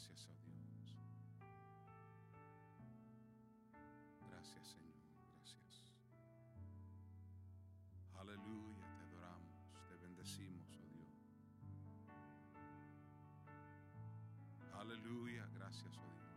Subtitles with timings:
[0.00, 0.94] Gracias, oh Dios.
[4.30, 4.96] Gracias, Señor.
[5.36, 5.92] Gracias.
[8.18, 9.52] Aleluya, te adoramos,
[9.90, 11.12] te bendecimos, oh Dios.
[14.72, 16.29] Aleluya, gracias, oh Dios.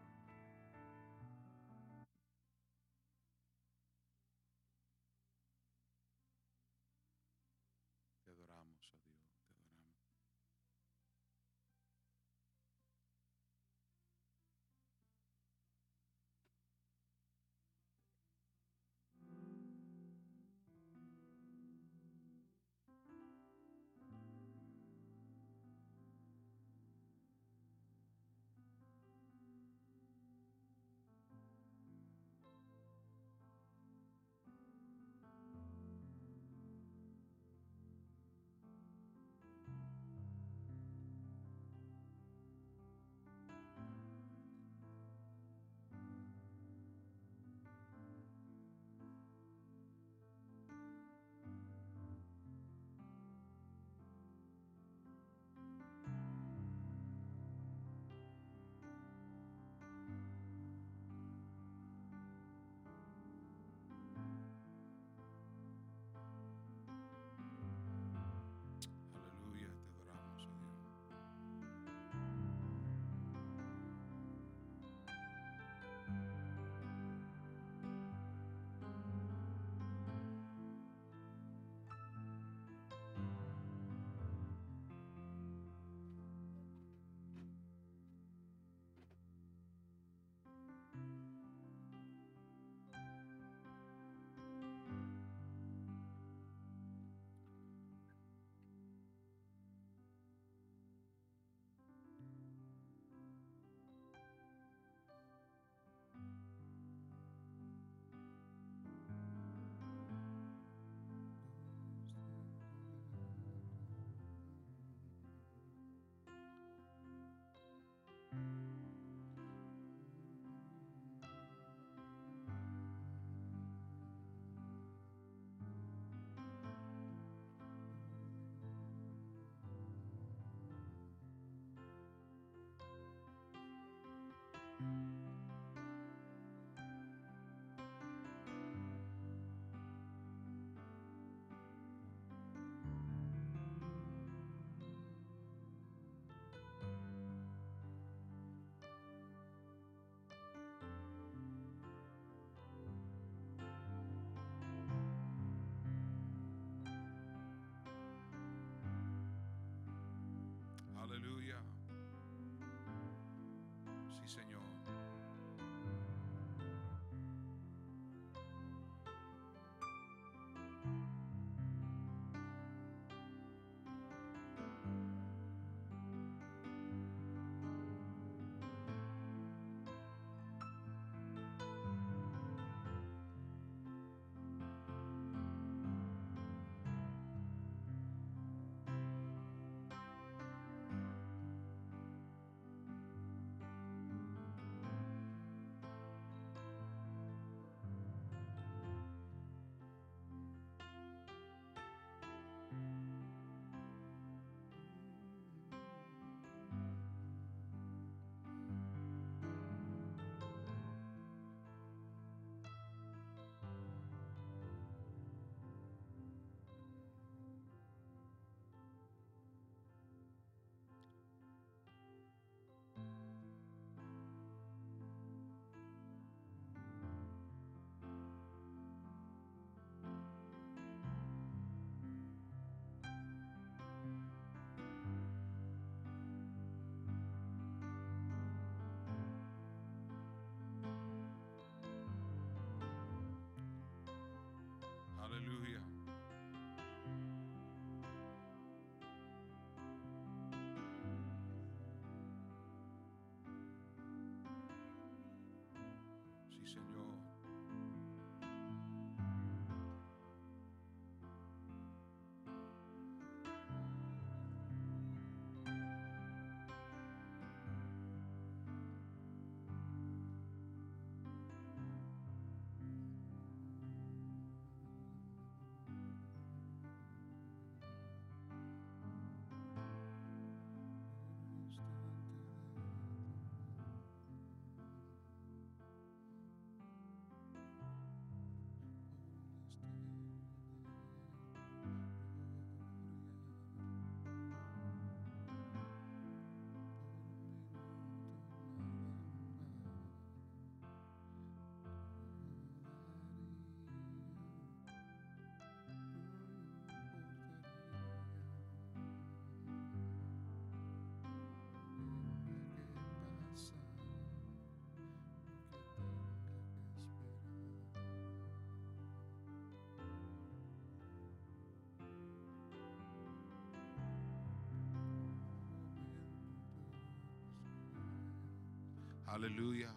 [329.33, 329.91] Aleluya.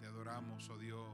[0.00, 1.08] Te adoramos, oh Dios.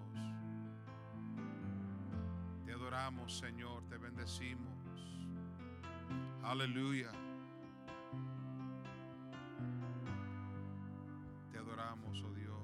[2.65, 3.85] Te adoramos, Señor.
[3.85, 4.75] Te bendecimos.
[6.43, 7.11] Aleluya.
[11.53, 12.57] Te adoramos, oh Dios.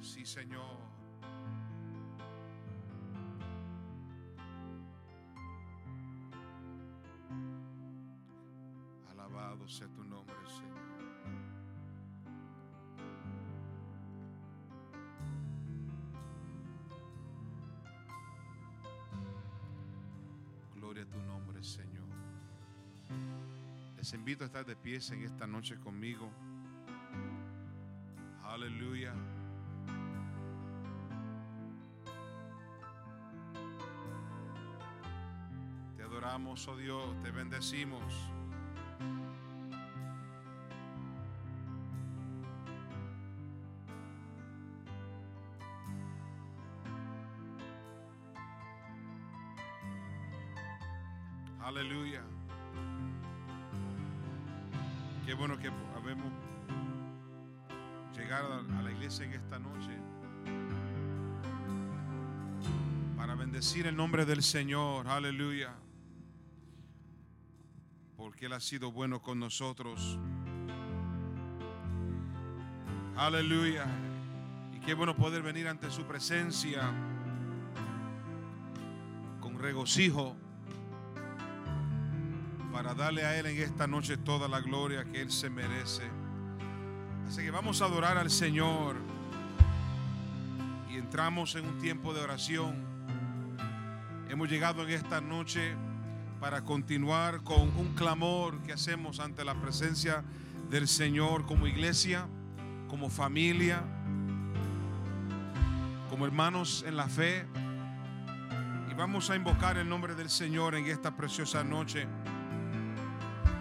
[0.00, 0.78] Sí, Señor.
[9.10, 10.89] Alabado sea tu nombre, Señor.
[20.90, 22.08] Gloria a tu nombre, Señor.
[23.96, 26.28] Les invito a estar de pies en esta noche conmigo.
[28.42, 29.14] Aleluya.
[35.96, 38.02] Te adoramos, oh Dios, te bendecimos.
[64.00, 65.06] Nombre del Señor.
[65.08, 65.74] Aleluya.
[68.16, 70.18] Porque Él ha sido bueno con nosotros.
[73.14, 73.84] Aleluya.
[74.74, 76.90] Y qué bueno poder venir ante su presencia
[79.38, 80.34] con regocijo
[82.72, 86.08] para darle a Él en esta noche toda la gloria que Él se merece.
[87.28, 88.96] Así que vamos a adorar al Señor
[90.90, 92.89] y entramos en un tiempo de oración.
[94.30, 95.74] Hemos llegado en esta noche
[96.38, 100.22] para continuar con un clamor que hacemos ante la presencia
[100.70, 102.28] del Señor como iglesia,
[102.88, 103.82] como familia,
[106.08, 107.44] como hermanos en la fe.
[108.88, 112.06] Y vamos a invocar el nombre del Señor en esta preciosa noche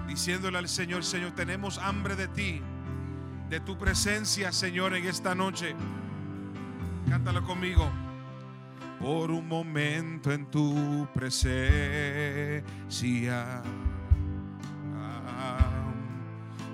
[0.07, 2.61] diciéndole al Señor, Señor, tenemos hambre de ti,
[3.49, 5.75] de tu presencia, Señor, en esta noche.
[7.09, 7.91] Cántalo conmigo.
[8.99, 12.63] Por un momento en tu presencia,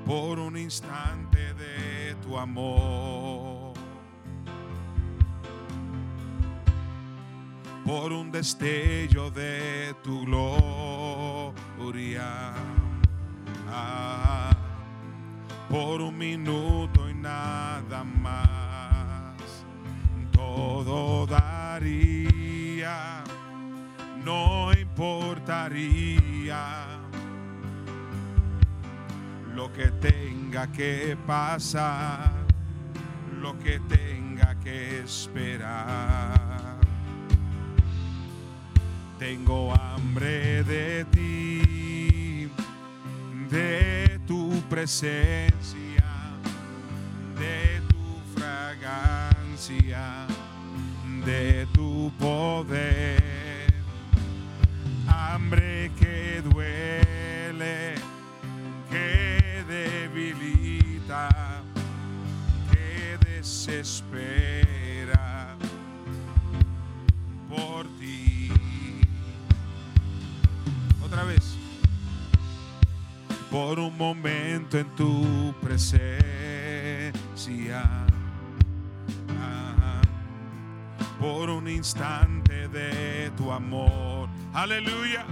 [0.05, 3.73] por un instante de tu amor,
[7.85, 11.43] por un destello de tu gloria.
[15.69, 19.65] Por un minuto y nada más.
[20.31, 21.25] Todo
[24.23, 26.59] no importaría
[29.53, 32.31] lo que tenga que pasar,
[33.41, 36.79] lo que tenga que esperar.
[39.19, 42.49] Tengo hambre de ti
[43.49, 46.03] de tu presencia,
[47.39, 50.27] de tu fragancia,
[51.25, 53.73] de tu poder.
[55.07, 57.95] Hambre que duele,
[58.91, 61.29] que debilita,
[62.71, 63.87] que desespera
[67.49, 68.51] por ti.
[71.03, 71.57] Otra vez
[73.49, 77.13] por un momento en tu presencia,
[81.19, 85.25] por un instante de tu amor, aleluya,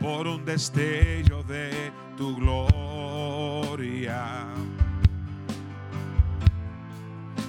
[0.00, 4.46] por un destello de tu gloria,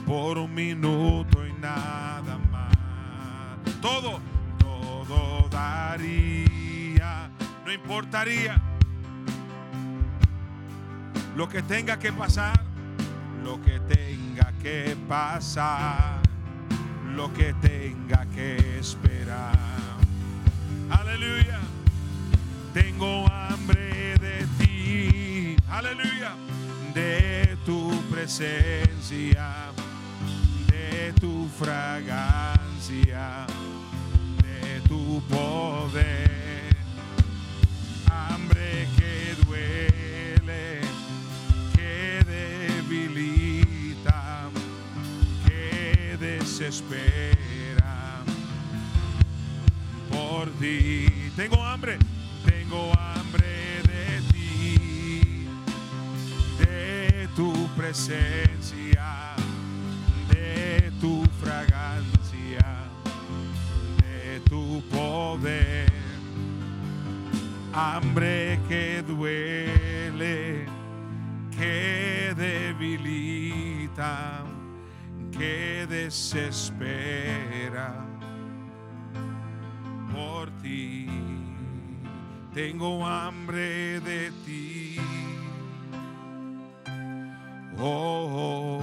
[0.05, 2.75] por un minuto y nada más,
[3.81, 4.19] todo,
[4.59, 7.29] todo daría.
[7.65, 8.61] No importaría
[11.35, 12.63] lo que tenga que pasar,
[13.43, 14.54] lo que tenga que
[15.07, 16.21] pasar,
[17.15, 19.55] lo que tenga que esperar.
[20.89, 21.59] Aleluya.
[22.73, 25.55] Tengo hambre de ti.
[25.69, 26.35] Aleluya.
[26.93, 29.71] De tu presencia,
[30.67, 33.45] de tu fragancia,
[34.43, 36.75] de tu poder
[38.09, 39.94] hambre que duele,
[46.57, 48.23] desespera
[50.09, 51.05] por ti.
[51.35, 51.97] Tengo hambre,
[52.45, 55.49] tengo hambre de ti,
[56.57, 59.35] de tu presencia,
[60.29, 62.85] de tu fragancia,
[64.01, 65.91] de tu poder.
[67.73, 70.67] Hambre que duele,
[71.51, 74.45] que debilita
[75.37, 77.25] que desespera
[80.13, 81.07] por ti.
[82.53, 84.97] Tengo hambre de ti.
[87.77, 88.81] Oh,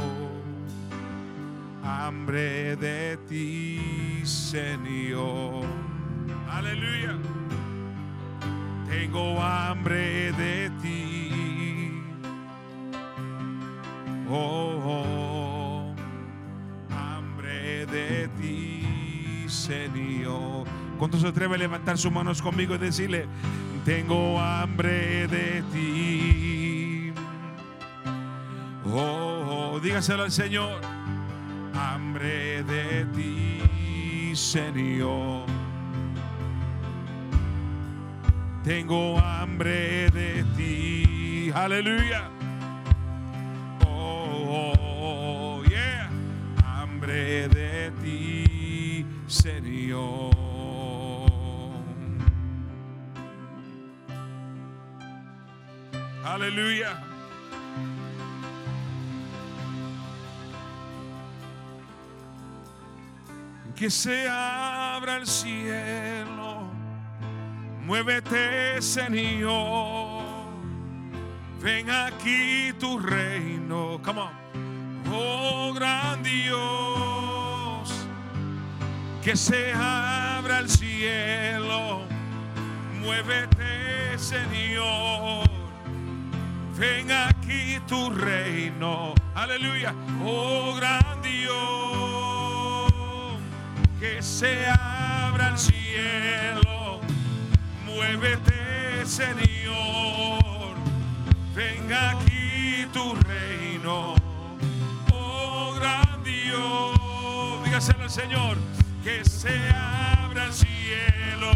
[1.82, 3.80] hambre de ti,
[4.24, 5.64] Señor.
[6.50, 7.18] Aleluya.
[8.88, 11.30] Tengo hambre de ti.
[14.28, 14.61] Oh,
[19.62, 20.66] Señor.
[20.98, 23.26] ¿Cuánto se atreve a levantar sus manos conmigo y decirle,
[23.84, 27.12] tengo hambre de ti?
[28.84, 30.80] Oh, dígaselo al Señor,
[31.74, 35.46] hambre de ti, Señor.
[38.64, 42.28] Tengo hambre de ti, aleluya.
[43.86, 46.10] Oh, oh, yeah,
[46.64, 47.71] hambre de ti,
[49.32, 50.30] Señor.
[56.22, 57.02] Aleluya.
[63.74, 66.70] Que se abra el cielo.
[67.86, 70.24] Muévete, Señor.
[71.62, 73.98] Ven aquí tu reino.
[74.04, 74.30] Come on.
[75.10, 76.91] Oh, gran Dios.
[79.22, 82.00] Que se abra el cielo.
[83.00, 85.48] Muévete, Señor.
[86.76, 89.14] Ven aquí tu reino.
[89.36, 89.94] Aleluya.
[90.24, 92.92] Oh, gran Dios.
[94.00, 97.00] Que se abra el cielo.
[97.86, 100.74] Muévete, Señor.
[101.54, 104.16] Venga aquí tu reino.
[105.12, 107.64] Oh, gran Dios.
[107.64, 108.81] Dígaselo al Señor.
[109.02, 111.52] Que se abra el cielo.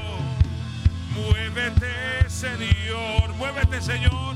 [1.15, 3.33] Muévete, Señor.
[3.35, 4.35] Muévete, Señor.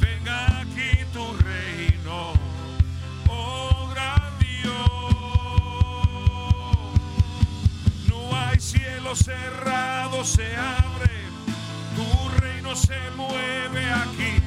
[0.00, 2.32] Venga aquí tu reino.
[3.28, 4.90] Oh, gran Dios.
[8.08, 11.20] No hay cielo cerrado, se abre.
[11.94, 14.42] Tu reino se mueve aquí.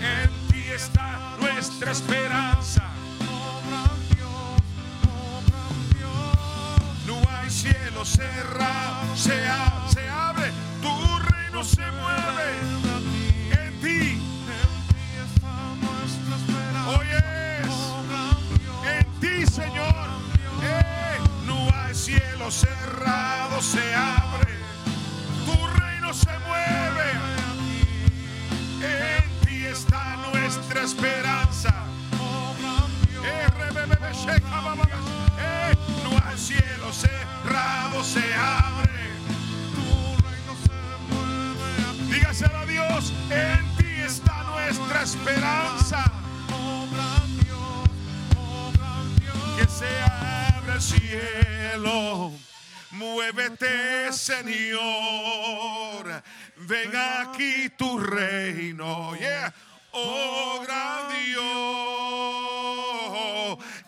[0.00, 2.93] En ti está nuestra esperanza.
[7.44, 10.50] Hay cielo cerrado, se, a- se abre.
[10.80, 12.46] Tu reino se mueve.
[13.52, 14.22] En ti.
[16.86, 17.68] Oh, yes.
[18.98, 20.08] En ti, Señor.
[20.62, 24.53] Eh, no hay cielo cerrado, se abre.
[57.34, 59.12] Aquí tu reino.
[59.92, 61.42] Oh, gran Dios.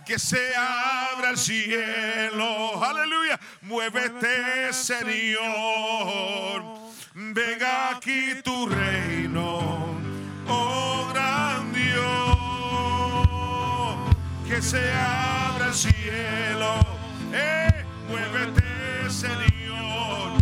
[0.04, 2.82] Que se abra el cielo.
[2.84, 3.38] Aleluya.
[3.62, 6.64] Muévete, Señor.
[7.14, 7.58] Ven
[7.90, 9.96] aquí tu reino.
[10.48, 12.36] Oh, gran Dios
[14.48, 16.78] que se abra el cielo.
[17.32, 20.32] Eh, muévete, Señor.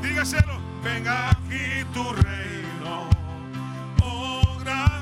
[0.00, 2.47] Dígaselo, venga aquí tu reino.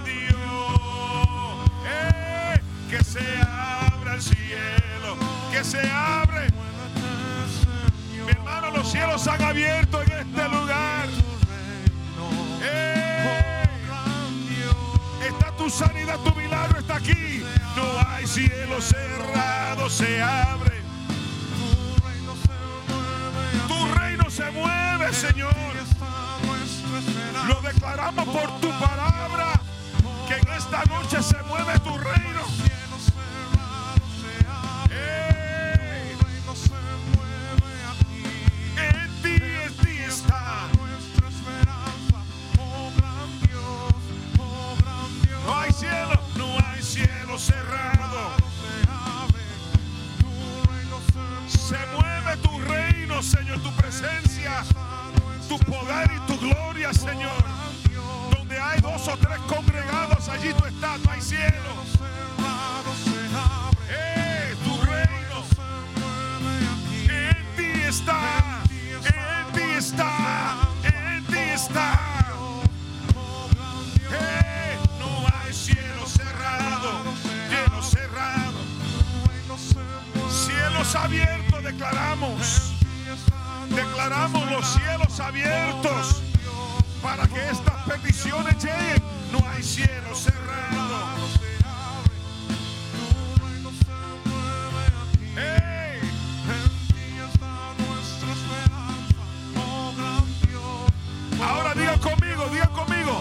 [0.05, 1.71] Dios.
[1.87, 5.17] Eh, que se abra el cielo.
[5.53, 6.49] Que se abre.
[8.25, 11.09] Mi hermano, los cielos se han abierto en este lugar.
[12.63, 13.63] Eh,
[15.29, 17.43] Está tu sanidad, tu milagro está aquí.
[17.75, 20.77] No hay cielo cerrado, se abre.
[23.69, 25.55] Tu reino se mueve, Señor.
[27.49, 29.56] Lo declaramos por tu palabra.
[30.27, 32.43] Que en esta noche se mueve tu reino.
[38.77, 40.67] En ti, en ti está.
[45.45, 48.33] No hay cielo, no hay cielo cerrado.
[51.47, 54.65] Se mueve tu reino, Señor, tu presencia,
[55.49, 57.45] tu poder y tu gloria, Señor.
[58.67, 61.73] Hay dos o tres congregados, allí tú estás, no hay cielo.
[63.89, 65.45] Eh, tu reino
[67.09, 68.63] en ti está,
[69.05, 72.01] en ti está, en ti está.
[74.11, 77.03] Eh, no hay cielo cerrado,
[77.49, 78.59] cielo cerrado,
[80.29, 82.73] cielos abiertos declaramos.
[83.71, 86.23] Declaramos los cielos abiertos
[87.03, 89.03] para que estas peticiones lleguen.
[89.33, 91.07] No hay cielo cerrado.
[101.43, 103.21] Ahora diga conmigo, diga conmigo.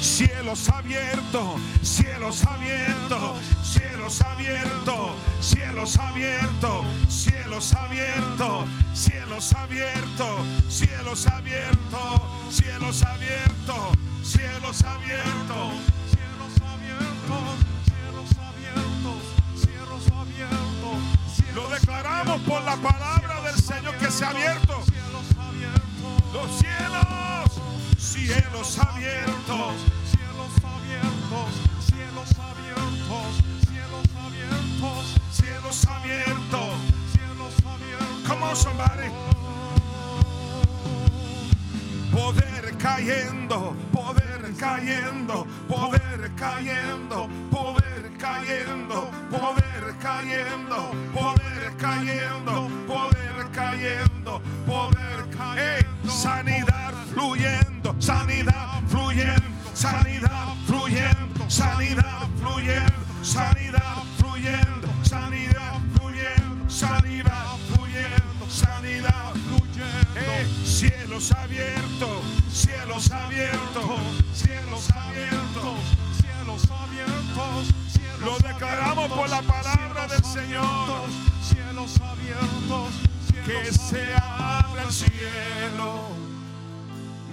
[0.00, 3.38] Cielos abiertos, cielos abiertos,
[4.08, 8.64] cielos abiertos, cielos abiertos, cielos abiertos,
[8.94, 12.20] cielos abiertos, cielos abiertos,
[12.52, 13.92] cielos abiertos,
[14.22, 15.72] cielos abiertos.
[21.54, 24.82] Lo declaramos por la palabra del Señor que se ha abierto.
[26.32, 27.50] Los cielos,
[27.98, 29.74] cielos abiertos.
[31.86, 33.45] Cielos abiertos.
[38.24, 38.56] Come on.
[42.12, 55.30] Poder cayendo, poder cayendo, poder cayendo, poder cayendo, poder cayendo, poder cayendo, poder cayendo, poder
[55.36, 56.10] cayendo.
[56.10, 59.42] sanidad fluyendo, sanidad fluyendo,
[59.74, 70.20] sanidad fluyendo, sanidad fluyendo, sanidad fluyendo, sanidad fluyendo, sanidad fluyendo, sanidad fluyendo.
[70.20, 74.00] Eh, cielos abiertos, cielos abiertos,
[74.32, 75.78] cielos abiertos,
[76.20, 77.74] cielos abiertos.
[78.24, 81.08] Lo declaramos por la palabra del Señor.
[81.42, 82.94] Cielos abiertos,
[83.44, 86.08] que se abra el cielo.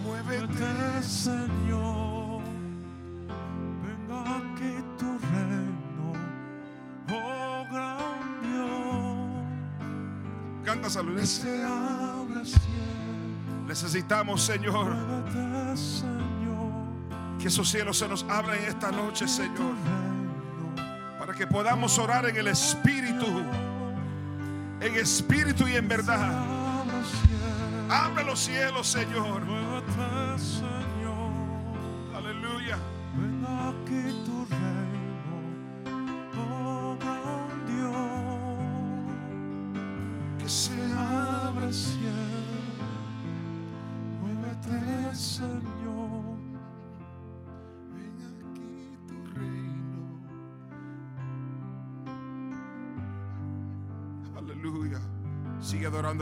[0.03, 2.22] Muévete, Señor,
[13.67, 14.95] Necesitamos, Señor,
[17.39, 19.75] que esos cielos se nos abran esta noche, Señor,
[21.19, 23.25] para que podamos orar en el Espíritu,
[24.79, 26.45] en espíritu y en verdad.
[27.89, 29.41] Abre los cielos, Señor.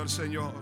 [0.01, 0.60] del Señor.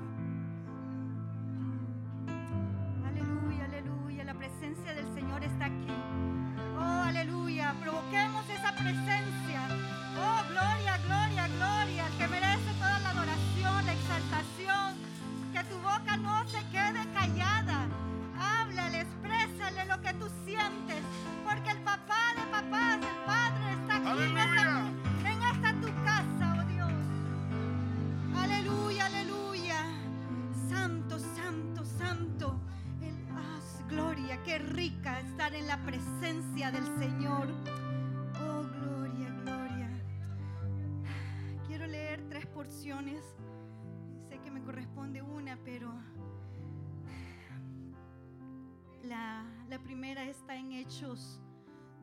[51.00, 51.40] Hechos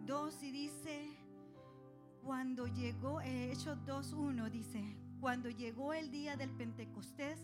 [0.07, 1.19] 2 y dice,
[2.25, 7.39] cuando llegó, eh, Hechos 2.1 dice, cuando llegó el día del Pentecostés,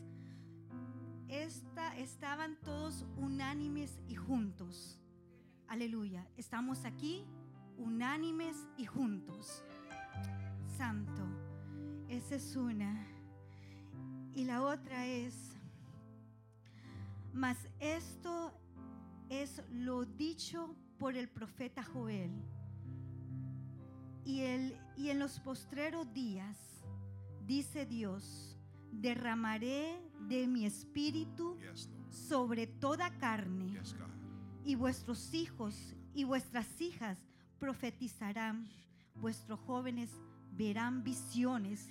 [1.29, 4.99] esta, estaban todos unánimes y juntos.
[5.69, 6.27] Aleluya.
[6.39, 7.27] Estamos aquí
[7.77, 9.63] unánimes y juntos.
[10.79, 11.23] Santo.
[12.09, 13.07] Esa es una.
[14.33, 15.59] Y la otra es,
[17.35, 18.55] mas esto
[19.29, 22.31] es lo dicho por el profeta Joel.
[24.25, 26.57] Y, el, y en los postreros días,
[27.45, 28.57] dice Dios,
[28.93, 31.59] derramaré de mi espíritu
[32.09, 33.81] sobre toda carne,
[34.65, 37.19] y vuestros hijos y vuestras hijas
[37.59, 38.69] profetizarán,
[39.17, 40.09] vuestros jóvenes
[40.53, 41.89] verán visiones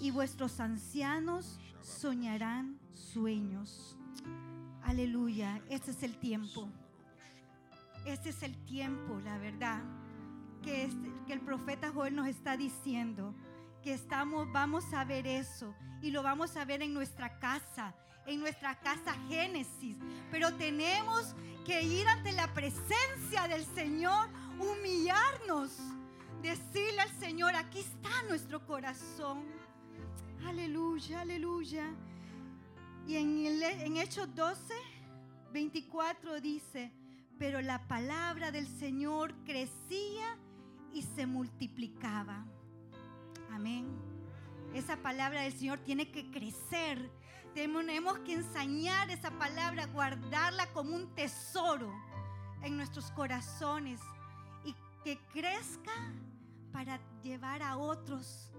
[0.00, 3.96] y vuestros ancianos soñarán sueños.
[4.82, 6.68] Aleluya, este es el tiempo.
[8.08, 9.82] Este es el tiempo, la verdad,
[10.62, 10.88] que,
[11.28, 13.34] el profeta Joel nos está diciendo,
[13.82, 17.94] que estamos, vamos a ver eso y lo vamos a ver en nuestra casa,
[18.26, 19.98] en nuestra casa Génesis.
[20.30, 21.34] Pero tenemos
[21.66, 25.76] que ir ante la presencia del Señor, humillarnos,
[26.40, 29.44] decirle al Señor, aquí está nuestro corazón.
[30.46, 31.84] Aleluya, aleluya.
[33.06, 34.72] Y en, en Hechos 12,
[35.52, 36.90] 24 dice,
[37.38, 40.36] pero la palabra del Señor crecía
[40.92, 42.44] y se multiplicaba.
[43.50, 43.86] Amén.
[44.74, 47.10] Esa palabra del Señor tiene que crecer.
[47.54, 51.92] Tenemos que ensañar esa palabra, guardarla como un tesoro
[52.62, 54.00] en nuestros corazones
[54.64, 54.74] y
[55.04, 55.92] que crezca
[56.72, 58.50] para llevar a otros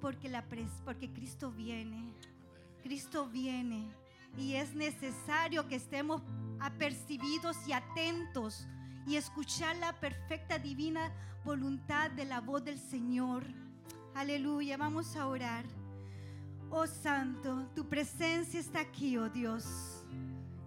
[0.00, 0.44] porque, la
[0.84, 2.14] porque Cristo viene.
[2.82, 4.01] Cristo viene
[4.36, 6.22] y es necesario que estemos
[6.60, 8.66] apercibidos y atentos
[9.06, 11.12] y escuchar la perfecta divina
[11.44, 13.44] voluntad de la voz del Señor.
[14.14, 15.64] Aleluya, vamos a orar.
[16.70, 20.02] Oh Santo, tu presencia está aquí, oh Dios.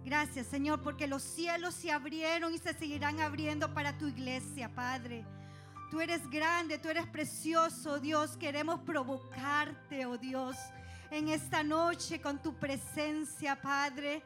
[0.04, 5.24] Gracias, Señor, porque los cielos se abrieron y se seguirán abriendo para tu iglesia, Padre.
[5.90, 8.36] Tú eres grande, tú eres precioso, Dios.
[8.36, 10.56] Queremos provocarte, oh Dios,
[11.10, 14.22] en esta noche con tu presencia, Padre.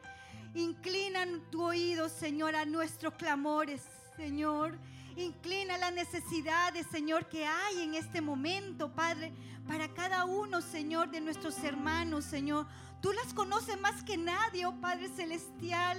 [0.53, 3.83] Inclina tu oído, Señor, a nuestros clamores,
[4.17, 4.77] Señor.
[5.15, 9.31] Inclina las necesidades, Señor, que hay en este momento, Padre,
[9.67, 12.65] para cada uno, Señor, de nuestros hermanos, Señor.
[13.01, 15.97] Tú las conoces más que nadie, oh Padre Celestial.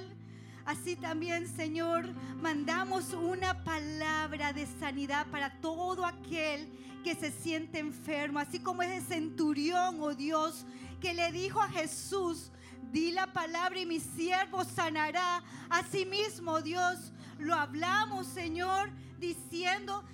[0.64, 2.08] Así también, Señor,
[2.40, 6.68] mandamos una palabra de sanidad para todo aquel
[7.02, 10.64] que se siente enfermo, así como ese centurión, oh Dios,
[11.00, 12.52] que le dijo a Jesús,
[12.92, 15.42] di la palabra y mi siervo sanará.
[15.68, 20.04] Asimismo, Dios, lo hablamos, Señor, diciendo,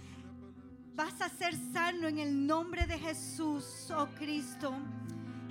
[0.94, 4.72] vas a ser sano en el nombre de Jesús, oh Cristo.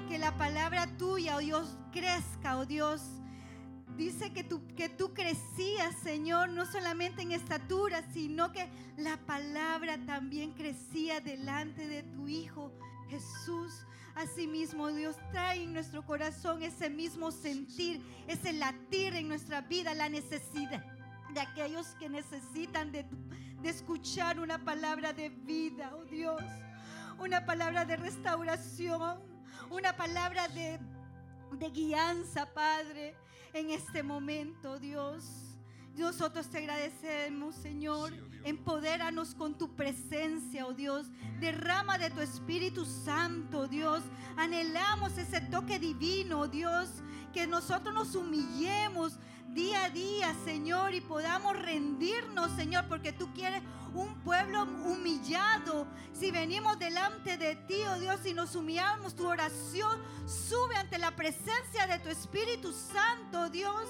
[0.09, 3.01] Que la palabra tuya, oh Dios, crezca, oh Dios.
[3.97, 9.97] Dice que tú, que tú crecías, Señor, no solamente en estatura, sino que la palabra
[10.05, 12.71] también crecía delante de tu Hijo
[13.09, 13.73] Jesús.
[14.13, 20.09] Asimismo, Dios, trae en nuestro corazón ese mismo sentir, ese latir en nuestra vida, la
[20.09, 20.85] necesidad
[21.33, 23.03] de aquellos que necesitan de,
[23.61, 26.41] de escuchar una palabra de vida, oh Dios,
[27.19, 29.19] una palabra de restauración,
[29.71, 30.79] una palabra de,
[31.53, 33.15] de guianza, Padre,
[33.53, 35.25] en este momento, Dios.
[35.95, 38.11] Nosotros te agradecemos, Señor.
[38.11, 38.47] Sí, oh.
[38.47, 41.07] Empodéranos con tu presencia, oh Dios.
[41.39, 44.03] Derrama de tu Espíritu Santo, Dios.
[44.35, 46.89] Anhelamos ese toque divino, oh Dios.
[47.33, 53.61] Que nosotros nos humillemos día a día, Señor, y podamos rendirnos, Señor, porque tú quieres
[53.93, 55.87] un pueblo humillado.
[56.13, 61.15] Si venimos delante de ti, oh Dios, y nos humillamos, tu oración sube ante la
[61.15, 63.87] presencia de tu Espíritu Santo, oh Dios.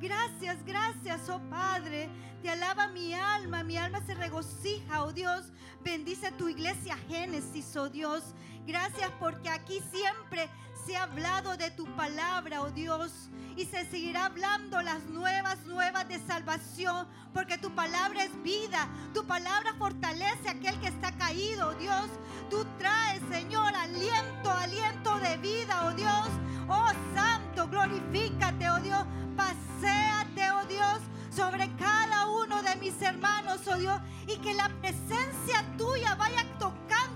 [0.00, 2.08] Gracias, gracias, oh Padre.
[2.42, 5.52] Te alaba mi alma, mi alma se regocija, oh Dios.
[5.82, 8.22] Bendice tu iglesia Génesis, oh Dios.
[8.66, 10.48] Gracias porque aquí siempre
[10.86, 13.12] se ha hablado de tu palabra, oh Dios.
[13.56, 17.06] Y se seguirá hablando las nuevas, nuevas de salvación.
[17.32, 18.88] Porque tu palabra es vida.
[19.14, 22.06] Tu palabra fortalece a aquel que está caído, oh Dios.
[22.48, 26.28] Tú traes, Señor, aliento, aliento de vida, oh Dios.
[26.68, 29.04] Oh Santo, glorifícate, oh Dios.
[29.36, 34.00] Paséate, oh Dios, sobre cada uno de mis hermanos, oh Dios.
[34.26, 36.44] Y que la presencia tuya vaya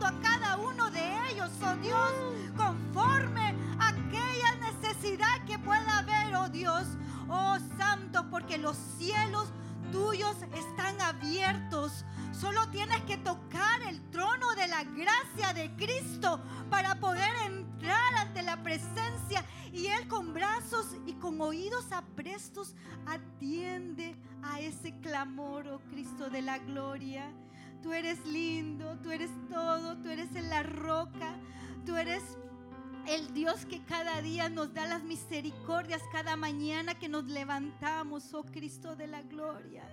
[0.04, 2.12] a cada uno de ellos, oh Dios,
[2.56, 6.86] conforme a aquella necesidad que pueda haber, oh Dios.
[7.28, 9.48] Oh Santo, porque los cielos
[9.90, 12.04] tuyos están abiertos.
[12.32, 18.42] Solo tienes que tocar el trono de la gracia de Cristo para poder entrar ante
[18.42, 22.74] la presencia y Él con brazos y con oídos aprestos
[23.06, 27.32] atiende a ese clamor, oh Cristo de la gloria.
[27.84, 31.36] Tú eres lindo, tú eres todo, tú eres en la roca,
[31.84, 32.22] tú eres
[33.06, 38.42] el Dios que cada día nos da las misericordias, cada mañana que nos levantamos, oh
[38.42, 39.84] Cristo de la gloria.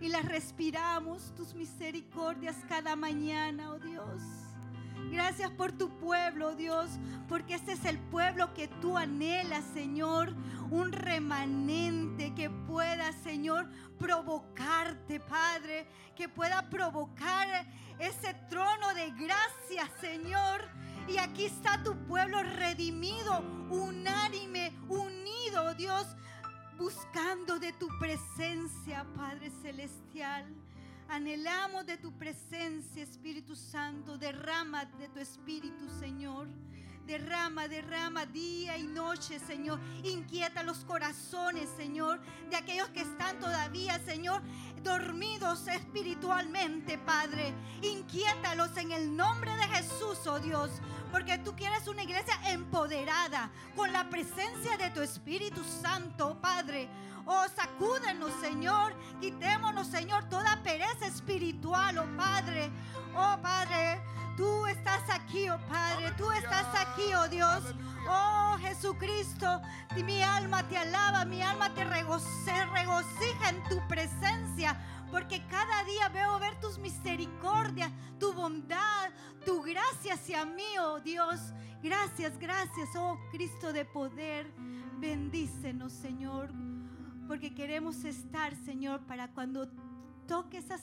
[0.00, 4.45] Y las respiramos, tus misericordias cada mañana, oh Dios.
[5.10, 6.90] Gracias por tu pueblo, Dios,
[7.28, 10.34] porque este es el pueblo que tú anhelas, Señor.
[10.70, 15.86] Un remanente que pueda, Señor, provocarte, Padre.
[16.16, 17.66] Que pueda provocar
[17.98, 20.68] ese trono de gracia, Señor
[21.08, 23.38] Y aquí está tu pueblo redimido,
[23.70, 26.04] unánime, unido, Dios,
[26.76, 30.65] buscando de tu presencia, Padre Celestial.
[31.08, 34.18] Anhelamos de tu presencia, Espíritu Santo.
[34.18, 36.48] Derrama de tu Espíritu, Señor.
[37.06, 39.78] Derrama, derrama día y noche, Señor.
[40.02, 44.42] Inquieta los corazones, Señor, de aquellos que están todavía, Señor,
[44.82, 47.54] dormidos espiritualmente, Padre.
[47.82, 50.70] Inquiétalos en el nombre de Jesús, oh Dios.
[51.12, 56.88] Porque tú quieres una iglesia empoderada con la presencia de tu Espíritu Santo, Padre.
[57.26, 58.94] Oh, sacúdenos, Señor.
[59.20, 62.70] Quitémonos, Señor, toda pereza espiritual, oh Padre.
[63.14, 64.00] Oh, Padre.
[64.36, 67.62] Tú estás aquí, oh Padre, tú estás aquí, oh Dios.
[68.06, 69.62] Oh Jesucristo,
[70.04, 74.78] mi alma te alaba, mi alma te regocija, en tu presencia,
[75.10, 79.10] porque cada día veo ver tus misericordias, tu bondad,
[79.46, 81.40] tu gracia hacia mí, oh Dios.
[81.82, 84.52] Gracias, gracias, oh Cristo de poder.
[84.98, 86.50] Bendícenos, Señor,
[87.26, 89.68] porque queremos estar, Señor, para cuando
[90.26, 90.82] toque esas,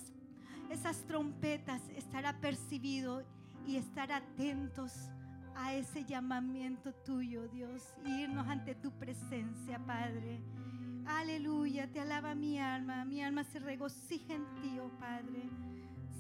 [0.69, 3.23] esas trompetas, estar apercibido
[3.65, 5.09] y estar atentos
[5.55, 10.41] a ese llamamiento tuyo, Dios, y irnos ante tu presencia, Padre.
[11.05, 15.49] Aleluya, te alaba mi alma, mi alma se regocija en ti, oh Padre.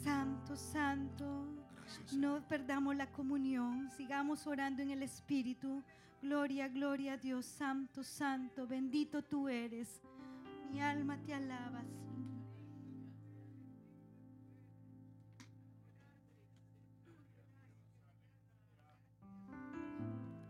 [0.03, 2.13] Santo, santo, Gracias.
[2.13, 5.83] no perdamos la comunión, sigamos orando en el Espíritu.
[6.21, 10.01] Gloria, gloria a Dios, santo, santo, bendito tú eres.
[10.73, 11.83] Mi alma te alaba.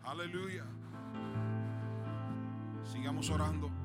[0.06, 0.64] Aleluya.
[2.86, 3.83] Sigamos orando.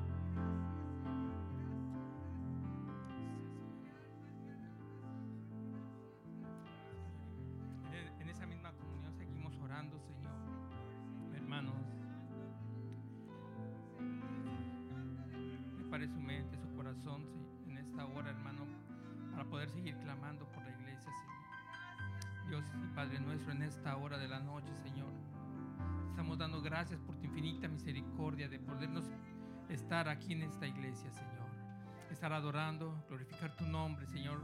[32.39, 34.41] Adorando, glorificar tu nombre, Señor.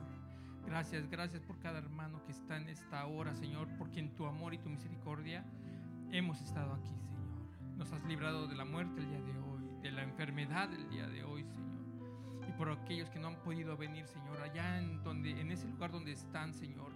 [0.65, 4.53] Gracias, gracias por cada hermano que está en esta hora, Señor, porque en tu amor
[4.53, 5.45] y tu misericordia
[6.12, 7.77] hemos estado aquí, Señor.
[7.77, 11.08] Nos has librado de la muerte el día de hoy, de la enfermedad el día
[11.08, 11.65] de hoy, Señor.
[12.49, 15.91] Y por aquellos que no han podido venir, Señor, allá en, donde, en ese lugar
[15.91, 16.91] donde están, Señor,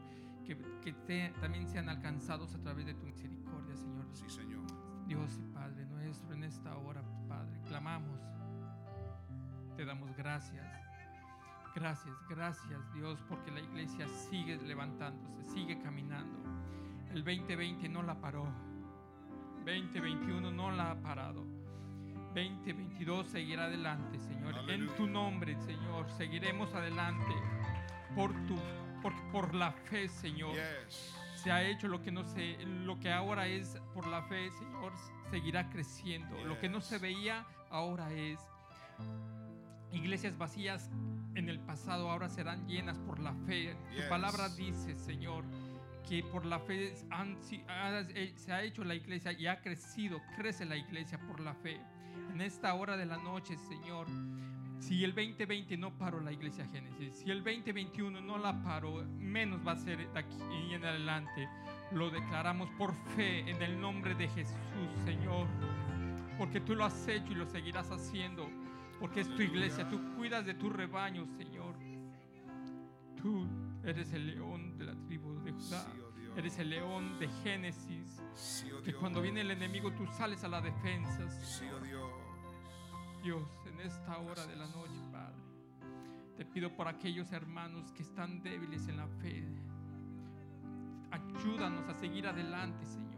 [0.45, 4.05] que, que te- también sean alcanzados a través de tu misericordia, Señor.
[4.13, 4.63] Sí, Señor.
[5.07, 8.19] Dios y Padre nuestro, en esta hora, Padre, clamamos,
[9.75, 10.67] te damos gracias.
[11.79, 16.37] Gracias, gracias Dios, porque la iglesia sigue levantándose, sigue caminando.
[17.11, 18.45] El 2020 no la paró.
[19.65, 21.45] 2021 no la ha parado.
[22.35, 24.55] 2022 seguirá adelante, Señor.
[24.55, 24.75] Aleluya.
[24.91, 27.33] En tu nombre, Señor, seguiremos adelante
[28.15, 28.55] por tu
[29.01, 31.15] por, por la fe, Señor Yes.
[31.35, 34.91] se ha hecho lo que no se lo que ahora es por la fe Señor
[35.31, 38.39] seguirá creciendo lo que no se veía ahora es
[39.93, 40.89] iglesias vacías
[41.39, 44.04] en el pasado ahora serán llenas por la fe Yes.
[44.04, 45.43] tu palabra dice Señor
[46.08, 50.65] que por la fe han eh, se ha hecho la iglesia y ha crecido crece
[50.65, 51.80] la iglesia por la fe
[52.32, 54.08] en esta hora de la noche Señor
[54.80, 59.60] si el 2020 no paró la iglesia Génesis, si el 2021 no la paró, menos
[59.65, 61.49] va a ser de aquí en adelante.
[61.91, 64.56] Lo declaramos por fe en el nombre de Jesús,
[65.04, 65.47] Señor.
[66.38, 68.49] Porque tú lo has hecho y lo seguirás haciendo.
[68.99, 71.75] Porque es tu iglesia, tú cuidas de tu rebaño, Señor.
[73.15, 73.47] Tú
[73.83, 75.85] eres el león de la tribu de Judá.
[75.93, 76.38] Oh.
[76.38, 78.21] Eres el león de Génesis.
[78.73, 81.19] Oh Que cuando viene el enemigo tú sales a la defensa.
[81.23, 82.12] Oh Dios.
[83.23, 85.35] Dios, en esta hora de la noche, Padre,
[86.38, 89.43] te pido por aquellos hermanos que están débiles en la fe.
[91.12, 93.09] Ayúdanos a seguir adelante, Señor.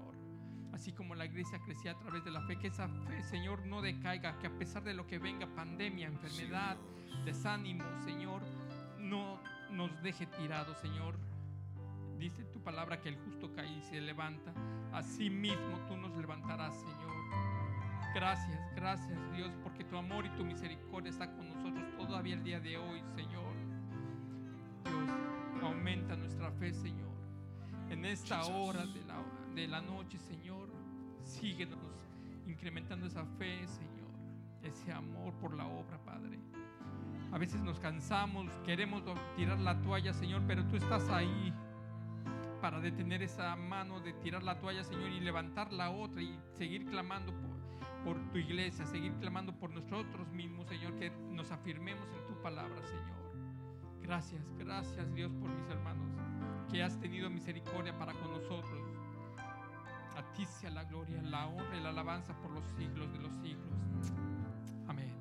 [0.74, 3.82] Así como la iglesia crecía a través de la fe, que esa fe, Señor, no
[3.82, 6.78] decaiga, que a pesar de lo que venga, pandemia, enfermedad,
[7.26, 8.42] desánimo, Señor,
[8.98, 11.18] no nos deje tirados, Señor.
[12.18, 14.54] Dice tu palabra que el justo cae y se levanta.
[14.94, 17.12] Así mismo tú nos levantarás, Señor.
[18.14, 22.60] Gracias, gracias Dios, porque tu amor y tu misericordia está con nosotros todavía el día
[22.60, 23.54] de hoy, Señor.
[24.84, 27.12] Dios, aumenta nuestra fe, Señor.
[27.90, 29.24] En esta hora de la,
[29.56, 30.61] de la noche, Señor,
[31.42, 31.80] síguenos
[32.46, 33.92] incrementando esa fe, Señor.
[34.62, 36.38] Ese amor por la obra, Padre.
[37.32, 39.04] A veces nos cansamos, queremos
[39.36, 41.54] tirar la toalla, Señor, pero tú estás ahí.
[42.62, 46.86] para detener esa mano de tirar la toalla, Señor, y levantar la otra y seguir
[46.86, 47.50] clamando por,
[48.06, 52.80] por tu iglesia, seguir clamando por nosotros mismos, Señor, que nos afirmemos en tu palabra,
[52.84, 53.22] Señor.
[54.04, 56.06] Gracias, gracias Dios por mis hermanos,
[56.72, 58.81] que has tenido misericordia para con nosotros.
[60.74, 63.70] La gloria, la honra y la alabanza por los siglos de los siglos.
[64.88, 65.14] Amén.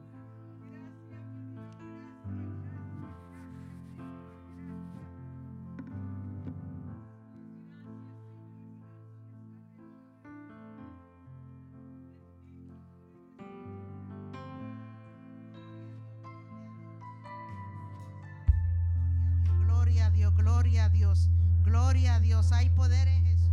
[19.67, 21.29] Gloria a Dios, gloria a Dios,
[21.63, 22.53] gloria a Dios.
[22.53, 23.50] Hay poder en Jesús.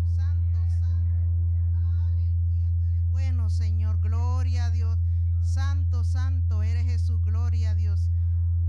[3.50, 4.00] Señor.
[4.02, 4.98] Gloria a Dios.
[5.44, 6.64] Santo, santo.
[6.64, 7.22] Eres Jesús.
[7.24, 8.10] Gloria a Dios.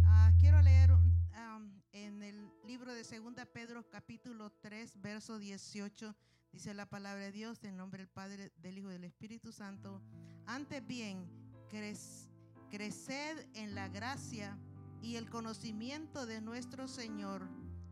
[0.05, 6.15] Ah, quiero leer um, en el libro de Segunda Pedro, capítulo 3, verso 18.
[6.53, 10.01] Dice la palabra de Dios en nombre del Padre, del Hijo y del Espíritu Santo.
[10.47, 11.27] Antes bien,
[11.71, 12.29] crec-
[12.71, 14.59] creced en la gracia
[15.03, 17.47] y el conocimiento de nuestro Señor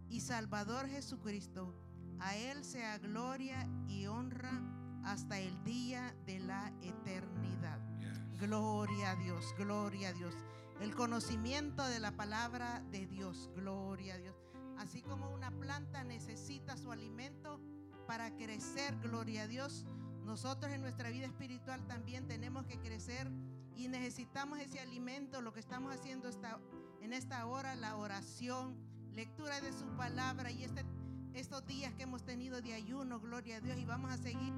[0.09, 1.75] y Salvador Jesucristo.
[2.19, 4.63] A Él sea gloria y honra
[5.07, 7.79] hasta el día de la eternidad.
[7.99, 8.41] Yes.
[8.41, 10.35] Gloria a Dios, gloria a Dios.
[10.81, 14.35] El conocimiento de la palabra de Dios, gloria a Dios.
[14.77, 17.61] Así como una planta necesita su alimento
[18.07, 19.87] para crecer, gloria a Dios.
[20.25, 23.31] Nosotros en nuestra vida espiritual también tenemos que crecer
[23.77, 25.41] y necesitamos ese alimento.
[25.41, 26.59] Lo que estamos haciendo esta,
[27.01, 28.77] en esta hora, la oración,
[29.13, 30.85] lectura de su palabra y este,
[31.33, 33.79] estos días que hemos tenido de ayuno, gloria a Dios.
[33.79, 34.53] Y vamos a seguir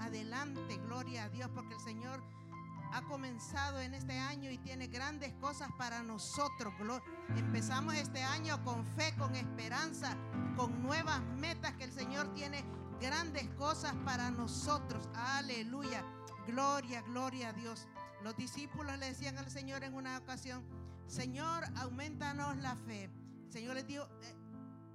[0.00, 2.22] adelante, gloria a Dios, porque el Señor
[2.92, 6.72] ha comenzado en este año y tiene grandes cosas para nosotros.
[7.36, 10.16] Empezamos este año con fe, con esperanza,
[10.56, 12.64] con nuevas metas que el Señor tiene
[13.00, 15.08] grandes cosas para nosotros.
[15.14, 16.04] Aleluya.
[16.46, 17.88] Gloria, gloria a Dios.
[18.22, 20.64] Los discípulos le decían al Señor en una ocasión,
[21.06, 23.10] Señor, aumentanos la fe.
[23.48, 24.34] Señor les dijo, eh,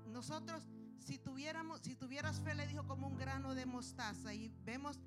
[0.07, 0.67] nosotros
[0.99, 4.33] si tuviéramos, si tuvieras fe, le dijo como un grano de mostaza.
[4.33, 4.99] Y vemos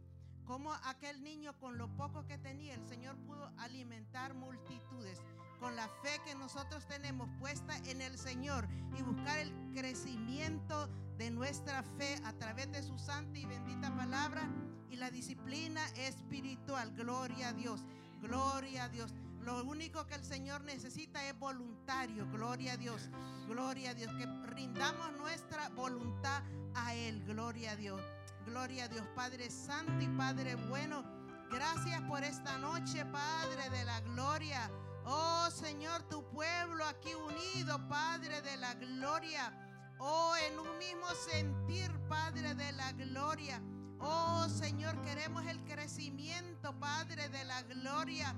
[0.45, 5.20] como aquel niño con lo poco que tenía, el Señor pudo alimentar multitudes.
[5.61, 8.68] Con la fe que nosotros tenemos puesta en el Señor
[8.99, 14.51] y buscar el crecimiento de nuestra fe a través de su santa y bendita palabra
[14.90, 16.93] y la disciplina espiritual.
[16.95, 17.80] Gloria a Dios,
[18.20, 19.14] gloria a Dios.
[19.45, 22.26] Lo único que el Señor necesita es voluntario.
[22.30, 23.09] Gloria a Dios,
[23.49, 24.12] gloria a Dios.
[24.14, 26.43] Que rindamos nuestra voluntad
[26.74, 27.24] a Él.
[27.24, 28.01] Gloria a Dios.
[28.47, 31.05] Gloria a Dios, Padre Santo y Padre bueno.
[31.51, 34.70] Gracias por esta noche, Padre de la gloria.
[35.05, 39.53] Oh Señor, tu pueblo aquí unido, Padre de la gloria.
[39.99, 43.61] Oh, en un mismo sentir, Padre de la gloria.
[44.01, 48.34] Oh Señor, queremos el crecimiento, Padre de la gloria.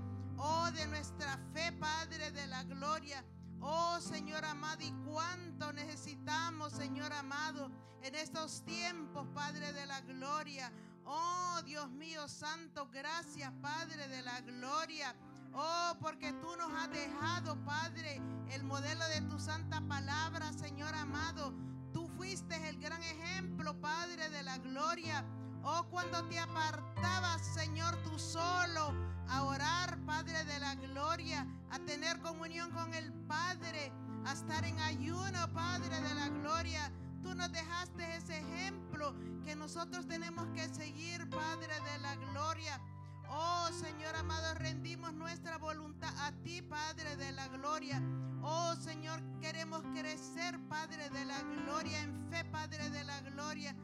[0.47, 3.24] Oh, de nuestra fe, Padre de la gloria.
[3.62, 7.70] Oh Señor amado, y cuánto necesitamos, Señor amado,
[8.03, 10.70] en estos tiempos, Padre de la gloria.
[11.07, 15.16] Oh Dios mío santo, gracias, Padre de la gloria.
[15.55, 18.20] Oh, porque tú nos has dejado, Padre,
[18.51, 21.55] el modelo de tu santa palabra, Señor amado.
[21.95, 25.24] Tú fuiste el gran ejemplo, Padre de la gloria.
[25.62, 32.20] Oh, cuando te apartabas, Señor, tú solo a orar, Padre de la gloria, a tener
[32.20, 33.93] comunión con el Padre,
[34.25, 36.93] a estar en ayuno, Padre de la gloria.
[37.22, 39.14] Tú nos dejaste ese ejemplo
[39.45, 42.81] que nosotros tenemos que seguir, Padre de la gloria.
[43.29, 48.01] Oh Señor amado, rendimos nuestra voluntad a ti, Padre de la gloria.
[48.43, 53.75] Oh Señor, queremos crecer, Padre de la gloria, en fe, Padre de la gloria.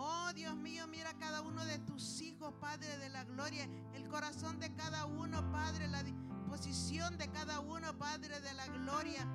[0.00, 4.60] Oh Dios mío, mira cada uno de tus hijos, Padre de la gloria, el corazón
[4.60, 9.26] de cada uno, Padre, la disposición de cada uno, Padre de la gloria.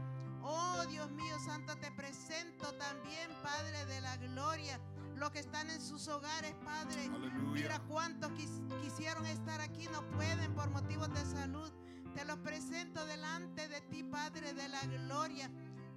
[0.41, 4.79] Oh Dios mío, Santo, te presento también, Padre de la gloria,
[5.15, 7.09] los que están en sus hogares, Padre.
[7.53, 11.71] Mira cuántos quis- quisieron estar aquí, no pueden por motivos de salud.
[12.15, 15.49] Te los presento delante de ti, Padre de la gloria.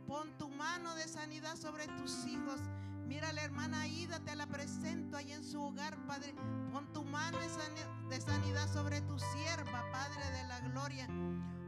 [0.08, 2.60] Pon tu mano de sanidad sobre tus hijos.
[3.06, 6.34] Mira la hermana Aida, te la presento ahí en su hogar, Padre.
[6.72, 11.06] Pon tu mano de sani- de sanidad sobre tu sierva, Padre de la gloria.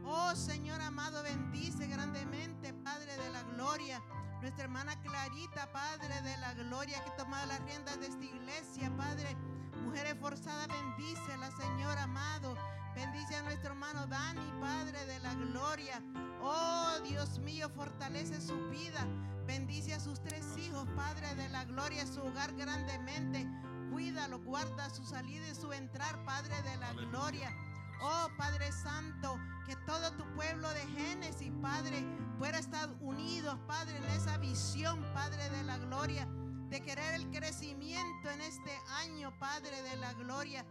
[0.05, 4.01] Oh Señor amado, bendice grandemente, Padre de la gloria.
[4.41, 8.91] Nuestra hermana Clarita, Padre de la gloria, que ha tomado las riendas de esta iglesia,
[8.95, 9.35] Padre.
[9.83, 12.55] Mujer esforzada, bendícela, Señor amado.
[12.95, 16.01] Bendice a nuestro hermano Dani, Padre de la gloria.
[16.41, 19.05] Oh Dios mío, fortalece su vida.
[19.45, 23.47] Bendice a sus tres hijos, Padre de la gloria, su hogar grandemente.
[23.91, 27.09] Cuídalo, guarda su salida y su entrar, Padre de la Aleluya.
[27.09, 27.55] gloria.
[28.01, 32.05] Oh Padre Santo, que todo tu pueblo de Génesis, Padre,
[32.37, 36.25] pueda estar unidos, Padre, en esa visión, Padre de la gloria,
[36.69, 38.71] de querer el crecimiento en este
[39.03, 40.65] año, Padre de la gloria.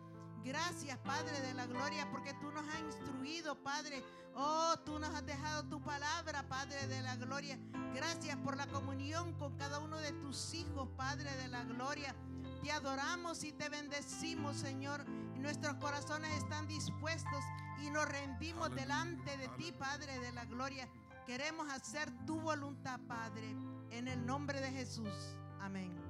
[0.49, 4.03] Gracias, Padre de la gloria, porque tú nos has instruido, Padre.
[4.35, 7.59] Oh, tú nos has dejado tu palabra, Padre de la gloria.
[7.95, 12.17] Gracias por la comunión con cada uno de tus hijos, Padre de la gloria.
[12.63, 15.05] Te adoramos y te bendecimos, Señor.
[15.37, 17.45] Y nuestros corazones están dispuestos
[17.83, 19.71] y nos rendimos Aleluya, delante de ti.
[19.73, 20.89] Padre de la gloria.
[21.27, 23.55] Queremos hacer tu voluntad, Padre,
[23.91, 25.13] en el nombre de Jesús.
[25.61, 26.08] Amén.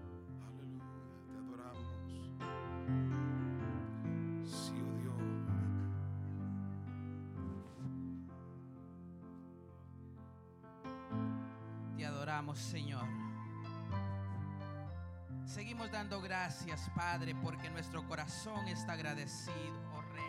[11.97, 13.07] Te adoramos, Señor.
[15.45, 19.55] Seguimos dando gracias, Padre, porque nuestro corazón está agradecido,
[19.95, 20.23] oh Rey.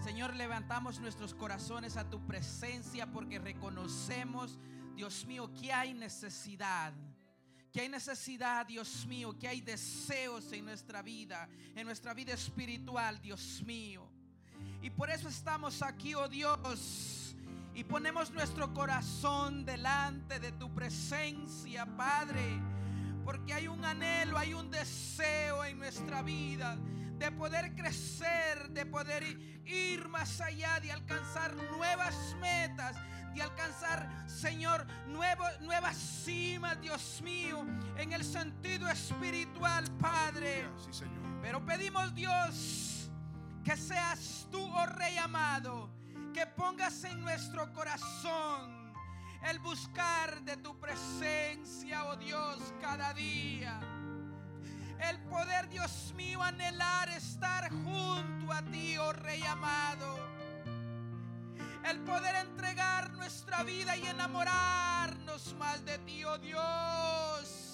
[0.00, 4.58] Señor, levantamos nuestros corazones a tu presencia porque reconocemos,
[4.94, 6.94] Dios mío, que hay necesidad.
[7.78, 13.20] Que hay necesidad, Dios mío, que hay deseos en nuestra vida, en nuestra vida espiritual,
[13.20, 14.04] Dios mío.
[14.82, 17.36] Y por eso estamos aquí, oh Dios.
[17.76, 22.60] Y ponemos nuestro corazón delante de tu presencia, Padre.
[23.24, 26.76] Porque hay un anhelo, hay un deseo en nuestra vida
[27.16, 29.22] de poder crecer, de poder
[29.64, 32.96] ir más allá, de alcanzar nuevas metas,
[33.34, 37.64] de alcanzar, Señor, nuevo- nuevas cimas, Dios mío,
[37.96, 40.68] en el sentido espiritual, Padre.
[40.84, 41.40] Sí, Señor.
[41.42, 43.10] Pero pedimos, Dios,
[43.64, 45.90] que seas tú, oh Rey amado,
[46.34, 48.92] que pongas en nuestro corazón
[49.42, 53.78] el buscar de tu presencia, oh Dios, cada día.
[55.00, 60.27] El poder, Dios mío, anhelar estar junto a ti, oh Rey amado.
[61.84, 67.68] El poder entregar nuestra vida y enamorarnos más de ti, oh Dios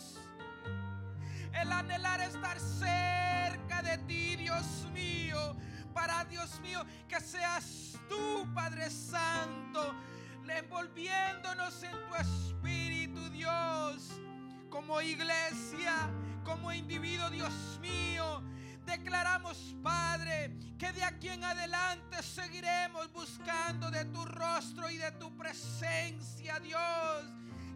[1.61, 5.57] el anhelar estar cerca de ti, Dios mío,
[5.93, 9.95] para Dios mío, que seas tú, Padre Santo,
[10.49, 14.21] envolviéndonos en tu espíritu, Dios,
[14.69, 16.11] como iglesia,
[16.45, 18.43] como individuo, Dios mío.
[18.87, 25.35] Declaramos, Padre, que de aquí en adelante seguiremos buscando de tu rostro y de tu
[25.37, 27.25] presencia, Dios.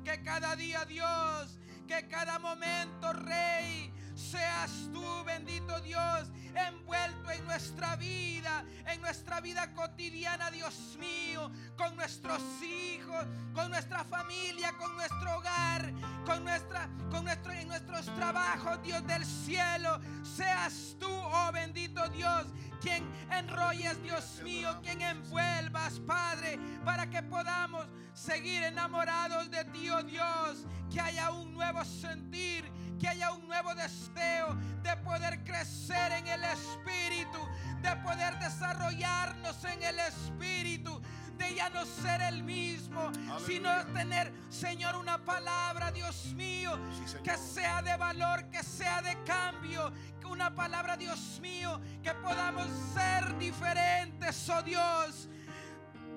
[0.04, 7.94] Que cada día, Dios, que cada momento, Rey, seas tú, bendito Dios, envuelto en nuestra
[7.96, 15.36] vida, en nuestra vida cotidiana, Dios mío, con nuestros hijos, con nuestra familia, con nuestro
[15.38, 15.92] hogar,
[16.26, 22.46] con nuestra, con nuestro, en nuestros trabajos, Dios del cielo, seas tú, oh bendito Dios,
[22.80, 30.02] quien enrolles, Dios mío, quien envuelvas, Padre, para que podamos seguir enamorados de ti, oh
[30.02, 36.26] Dios, que haya un nuevo sentir, que haya un nuevo deseo de poder crecer en
[36.26, 37.38] el Espíritu,
[37.82, 41.00] de poder desarrollarnos en el Espíritu,
[41.36, 43.12] de ya no ser el mismo,
[43.46, 49.16] sino tener, Señor, una palabra, Dios mío, Sí, que sea de valor, que sea de
[49.22, 55.28] cambio, que una palabra, Dios mío, que podamos ser diferentes, oh Dios.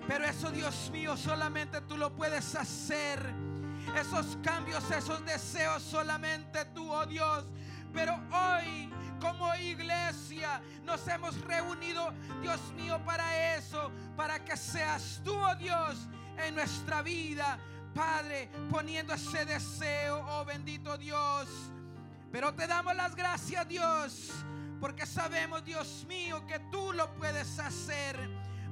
[0.08, 3.51] Pero eso, Dios mío, solamente tú lo puedes hacer.
[3.96, 7.46] Esos cambios, esos deseos, solamente tú, oh Dios.
[7.94, 15.36] Pero hoy, como iglesia, nos hemos reunido, Dios mío, para eso, para que seas tú,
[15.36, 16.08] oh Dios,
[16.38, 17.60] en nuestra vida,
[17.94, 21.50] Padre, poniendo ese deseo, oh bendito Dios.
[22.32, 24.32] Pero te damos las gracias, Dios,
[24.80, 28.18] porque sabemos, Dios mío, que tú lo puedes hacer.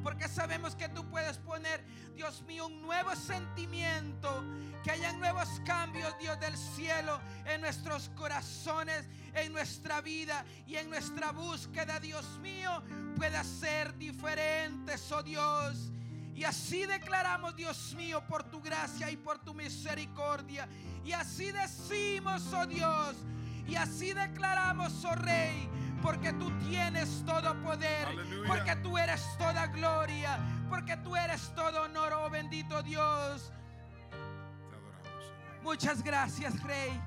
[0.04, 1.84] Porque sabemos que tú puedes poner,
[2.16, 4.44] Dios mío, un nuevo sentimiento.
[4.84, 10.90] Que hayan nuevos cambios, Dios del cielo, en nuestros corazones, en nuestra vida y en
[10.90, 12.82] nuestra búsqueda, Dios mío,
[13.18, 15.92] pueda ser diferentes, oh Dios.
[16.34, 20.70] Y así declaramos, Dios mío, por tu gracia y por tu misericordia.
[21.04, 23.18] Y así decimos, oh Dios.
[23.68, 25.70] Y así declaramos, oh Rey,
[26.02, 28.48] porque tú tienes todo poder, Aleluya.
[28.48, 30.40] porque tú eres toda gloria,
[30.70, 33.52] porque tú eres todo honor, oh bendito Dios.
[34.10, 35.64] Te adoramos, Señor.
[35.64, 37.02] Muchas gracias, Rey.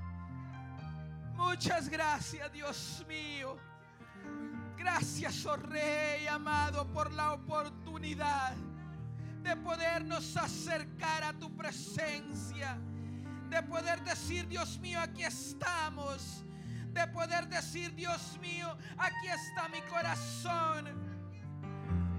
[1.34, 3.56] Muchas gracias, Dios mío.
[4.76, 8.54] Gracias, oh Rey amado, por la oportunidad
[9.42, 12.78] de podernos acercar a tu presencia,
[13.48, 16.44] de poder decir, Dios mío, aquí estamos.
[16.92, 20.88] De poder decir, Dios mío, aquí está mi corazón.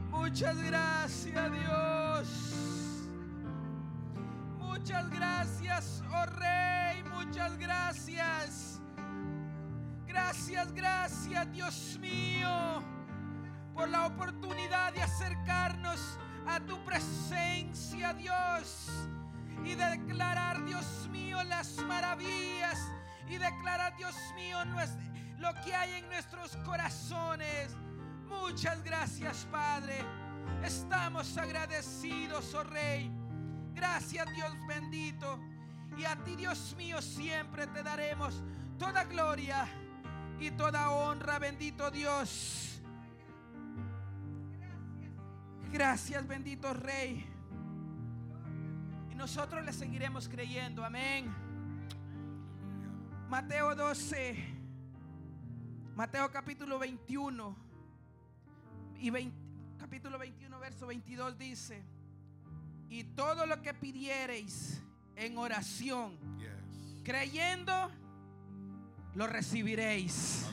[0.09, 2.27] Muchas gracias, Dios.
[4.57, 7.03] Muchas gracias, oh Rey.
[7.03, 8.81] Muchas gracias.
[10.07, 12.83] Gracias, gracias, Dios mío,
[13.73, 18.89] por la oportunidad de acercarnos a tu presencia, Dios,
[19.63, 22.52] y declarar, Dios mío, las maravillas
[23.53, 24.57] y declarar, Dios mío,
[25.37, 27.75] lo que hay en nuestros corazones.
[28.27, 30.03] Muchas gracias, Padre.
[30.63, 33.11] Estamos agradecidos, oh Rey.
[33.73, 35.39] Gracias, Dios bendito.
[35.97, 38.41] Y a ti, Dios mío, siempre te daremos
[38.79, 39.67] toda gloria
[40.39, 42.81] y toda honra, bendito Dios.
[45.71, 47.27] Gracias, bendito Rey.
[49.11, 50.83] Y nosotros le seguiremos creyendo.
[50.83, 51.52] Amén.
[53.29, 54.35] Mateo 12.
[55.95, 57.55] Mateo capítulo 21.
[58.99, 59.11] Y
[59.77, 61.83] capítulo 21, verso 22 dice.
[62.89, 64.81] Y todo lo que pidiereis
[65.15, 66.17] en oración,
[67.03, 67.91] creyendo,
[69.15, 70.45] lo recibiréis.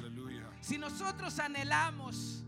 [0.60, 2.44] Si nosotros anhelamos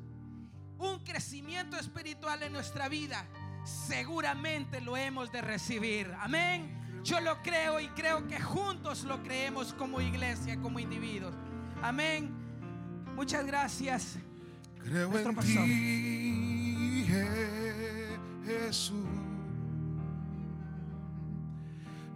[0.78, 3.26] un crecimiento espiritual en nuestra vida,
[3.64, 6.12] seguramente lo hemos de recibir.
[6.18, 6.81] Amén.
[7.04, 11.34] Yo lo creo y creo que juntos lo creemos como iglesia, como individuos.
[11.82, 12.30] Amén.
[13.16, 14.18] Muchas gracias.
[14.78, 17.06] Creo en ti,
[18.44, 19.06] Jesús.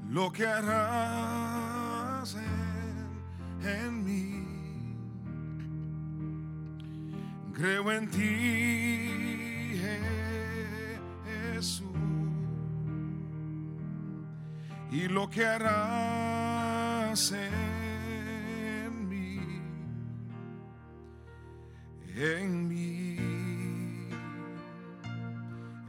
[0.09, 2.37] Lo que harás
[3.63, 4.47] en mí.
[7.53, 10.16] Creo en ti, Jesús,
[14.91, 19.41] y lo que harás en mí,
[22.15, 23.17] en mí,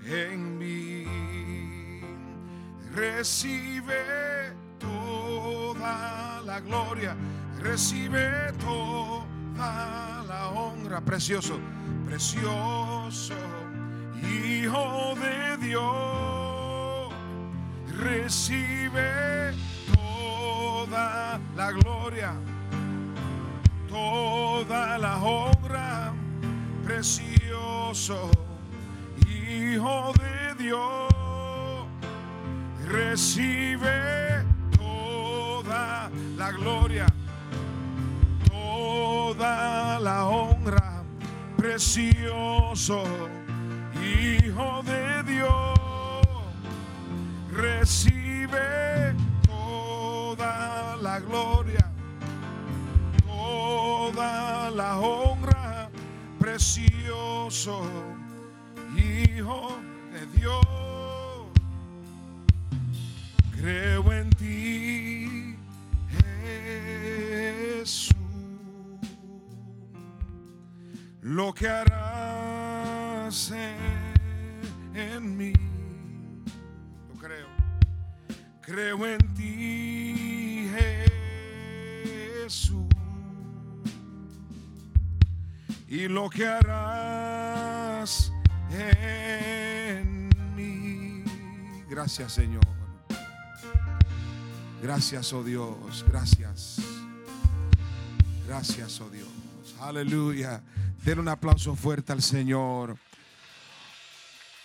[0.06, 1.06] en mí,
[2.94, 7.16] recibe toda la gloria,
[7.60, 11.60] recibe toda la honra, precioso,
[12.06, 13.36] precioso,
[14.22, 16.37] Hijo de Dios,
[17.98, 19.54] recibe
[19.94, 22.34] toda la gloria,
[23.90, 26.14] toda la honra,
[26.86, 28.30] precioso,
[29.28, 31.88] Hijo de Dios,
[32.88, 34.46] recibe
[34.78, 37.06] toda la gloria
[39.38, 41.04] toda la honra,
[41.58, 43.04] precioso
[44.02, 45.77] Hijo de Dios,
[47.58, 51.92] recibe toda la gloria,
[53.26, 55.90] toda la honra,
[56.40, 57.82] precioso
[58.96, 59.78] Hijo
[60.14, 60.66] de Dios.
[63.56, 65.56] Creo en ti,
[67.82, 68.18] Jesús
[71.22, 73.52] lo que harás
[74.94, 75.54] en, mí.
[78.68, 80.70] Creo en ti,
[82.44, 82.86] Jesús.
[85.88, 88.30] Y lo que harás
[88.70, 91.24] en mí.
[91.90, 92.68] Gracias, Señor.
[94.84, 96.04] Gracias, oh Dios.
[96.06, 96.82] Gracias.
[98.46, 99.30] Gracias, oh Dios.
[99.80, 100.62] Aleluya.
[101.06, 102.98] Den un aplauso fuerte al Señor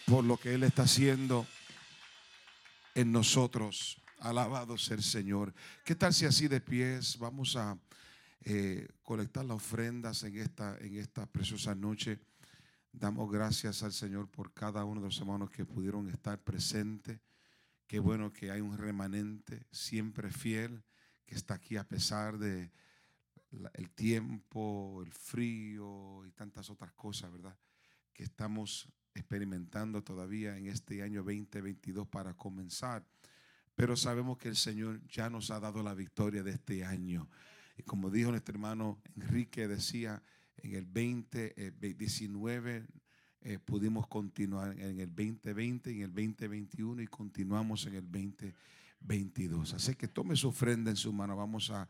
[0.06, 1.46] por lo que Él está haciendo
[2.94, 4.00] en nosotros.
[4.18, 5.52] Alabado sea el Señor.
[5.84, 7.78] ¿Qué tal si así de pies vamos a
[8.42, 12.20] eh, colectar las ofrendas en esta, en esta preciosa noche?
[12.92, 17.20] Damos gracias al Señor por cada uno de los hermanos que pudieron estar presentes.
[17.86, 20.84] Qué bueno que hay un remanente siempre fiel
[21.26, 22.70] que está aquí a pesar de
[23.74, 27.56] el tiempo, el frío y tantas otras cosas, ¿verdad?
[28.12, 33.04] Que estamos experimentando todavía en este año 2022 para comenzar.
[33.74, 37.28] Pero sabemos que el Señor ya nos ha dado la victoria de este año.
[37.76, 40.22] Y como dijo nuestro hermano Enrique, decía,
[40.58, 42.86] en el 2019 eh,
[43.44, 49.74] eh, pudimos continuar en el 2020 y en el 2021 y continuamos en el 2022.
[49.74, 51.36] Así que tome su ofrenda en su mano.
[51.36, 51.88] Vamos a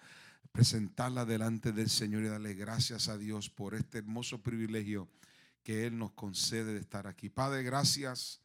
[0.53, 5.09] presentarla delante del Señor y darle gracias a Dios por este hermoso privilegio
[5.63, 7.29] que Él nos concede de estar aquí.
[7.29, 8.41] Padre, gracias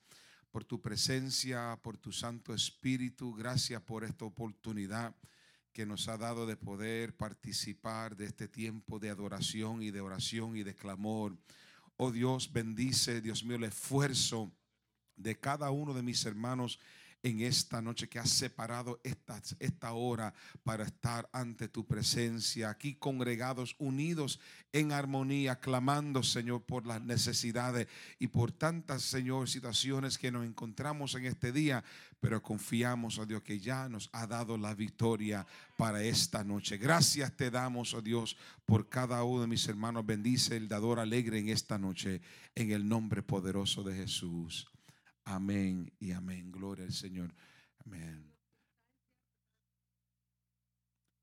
[0.52, 3.34] por tu presencia, por tu Santo Espíritu.
[3.34, 5.16] Gracias por esta oportunidad
[5.74, 10.56] que nos ha dado de poder participar de este tiempo de adoración y de oración
[10.58, 11.38] y de clamor.
[11.98, 14.52] Oh Dios, bendice, Dios mío, el esfuerzo
[15.16, 16.80] de cada uno de mis hermanos
[17.24, 22.96] en esta noche que has separado esta, esta hora para estar ante tu presencia, aquí
[22.96, 24.40] congregados, unidos
[24.72, 27.88] en armonía, clamando, Señor, por las necesidades
[28.20, 31.84] y por tantas, Señor, situaciones que nos encontramos en este día,
[32.20, 35.46] pero confiamos, oh Dios, que ya nos ha dado la victoria
[35.78, 36.78] para esta noche.
[36.78, 40.06] Gracias te damos, oh Dios, por cada uno de mis hermanos.
[40.06, 42.22] Bendice el dador alegre en esta noche,
[42.56, 44.68] en el nombre poderoso de Jesús.
[45.30, 46.54] Amén y amén.
[46.54, 47.36] Gloria al Señor.
[47.86, 48.34] Amén.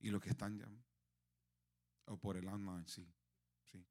[0.01, 0.69] Y los que están ya,
[2.05, 3.09] o por el online, sí.
[3.65, 3.83] sí.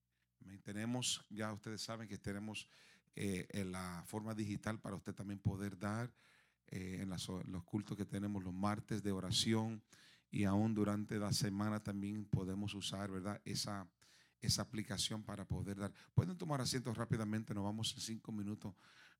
[0.61, 2.67] Tenemos, ya ustedes saben que tenemos
[3.15, 6.13] eh, en la forma digital para usted también poder dar
[6.67, 9.81] eh, en los cultos que tenemos los martes de oración
[10.29, 13.41] y aún durante la semana también podemos usar, ¿verdad?
[13.45, 13.87] Esa,
[14.41, 15.91] esa aplicación para poder dar.
[16.13, 18.75] Pueden tomar asientos rápidamente, nos vamos en cinco minutos,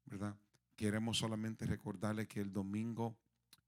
[0.06, 0.38] ¿verdad?
[0.76, 3.16] Queremos solamente recordarle que el domingo,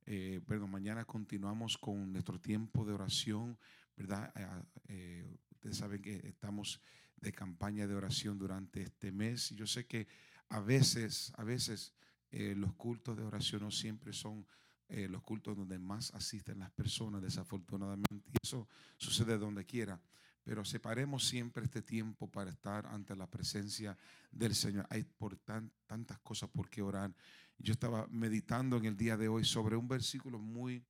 [0.06, 3.58] eh, perdón, mañana continuamos con nuestro tiempo de oración,
[3.96, 4.34] ¿verdad?
[4.36, 6.82] Eh, eh, ustedes saben que estamos
[7.18, 9.52] de campaña de oración durante este mes.
[9.52, 10.08] Yo sé que
[10.50, 11.94] a veces, a veces
[12.32, 14.46] los cultos de oración no siempre son
[14.90, 18.30] los cultos donde más asisten las personas, desafortunadamente.
[18.34, 20.02] Y eso sucede donde quiera
[20.46, 23.98] pero separemos siempre este tiempo para estar ante la presencia
[24.32, 24.86] del Señor.
[24.92, 27.12] Hay por tantas cosas por qué orar.
[27.58, 30.86] Yo estaba meditando en el día de hoy sobre un versículo muy,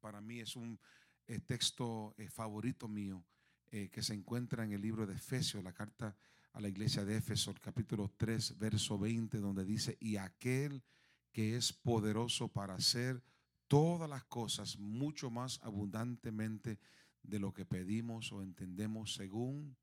[0.00, 0.80] para mí es un
[1.28, 3.24] eh, texto eh, favorito mío,
[3.70, 6.16] eh, que se encuentra en el libro de Efesios, la carta
[6.52, 10.82] a la iglesia de Éfeso, capítulo 3, verso 20, donde dice, y aquel
[11.30, 13.22] que es poderoso para hacer
[13.68, 16.80] todas las cosas mucho más abundantemente
[17.22, 19.76] de lo que pedimos o entendemos según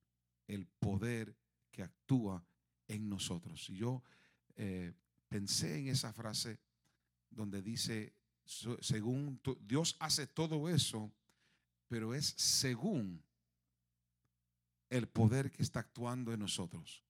[0.47, 1.35] el poder
[1.71, 2.45] que actúa
[2.87, 3.69] en nosotros.
[3.69, 4.03] Y yo
[4.55, 4.93] eh,
[5.27, 6.59] pensé en esa frase
[7.29, 8.13] donde dice,
[8.45, 11.11] según Dios hace todo eso,
[11.87, 13.23] pero es según
[14.89, 17.03] el poder que está actuando en nosotros.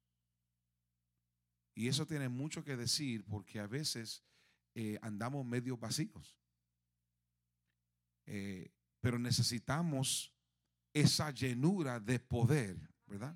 [1.75, 4.21] Y eso tiene mucho que decir porque a veces
[4.75, 6.37] eh, andamos medio vacíos.
[8.25, 8.69] Eh,
[9.01, 10.33] pero necesitamos
[10.93, 13.35] esa llenura de poder, ¿verdad?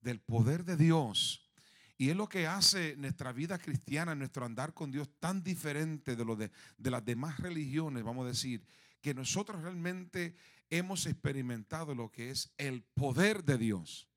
[0.00, 1.48] Del poder de Dios.
[1.96, 6.24] Y es lo que hace nuestra vida cristiana, nuestro andar con Dios tan diferente de
[6.24, 8.64] lo de, de las demás religiones, vamos a decir,
[9.00, 10.36] que nosotros realmente
[10.70, 14.08] hemos experimentado lo que es el poder de Dios.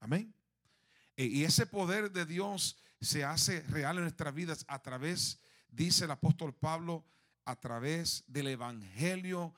[0.00, 0.34] Amén.
[1.16, 6.04] E, y ese poder de Dios se hace real en nuestras vidas a través, dice
[6.04, 7.04] el apóstol Pablo,
[7.44, 9.54] a través del Evangelio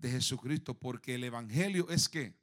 [0.00, 2.34] de Jesucristo, porque el Evangelio es que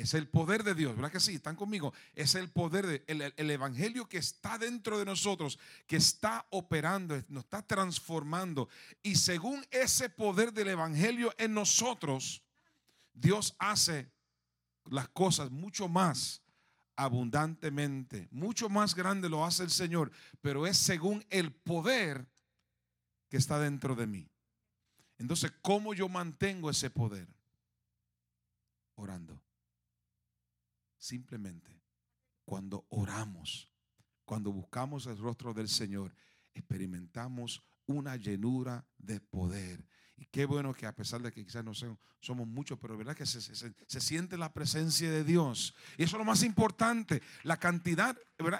[0.00, 1.34] es el poder de Dios, ¿verdad que sí?
[1.34, 1.92] Están conmigo.
[2.14, 7.44] Es el poder, de, el, Evangelio que está dentro de nosotros, que está operando, nos
[7.44, 8.70] está transformando.
[9.02, 12.42] Y según ese poder del Evangelio en nosotros,
[13.12, 14.10] Dios hace
[14.86, 16.40] las cosas mucho más
[16.96, 20.10] abundantemente, mucho más grande lo hace el Señor,
[20.40, 22.26] pero es según el poder
[23.28, 24.29] que está dentro de mí.
[25.20, 27.28] Entonces, ¿cómo yo mantengo ese poder?
[28.94, 29.42] Orando.
[30.96, 31.82] Simplemente,
[32.46, 33.70] cuando oramos,
[34.24, 36.14] cuando buscamos el rostro del Señor,
[36.54, 39.86] experimentamos una llenura de poder.
[40.16, 43.26] Y qué bueno que a pesar de que quizás no somos muchos, pero verdad que
[43.26, 45.74] se, se, siente la presencia de Dios.
[45.98, 47.22] Y eso es lo más importante.
[47.42, 48.16] La cantidad,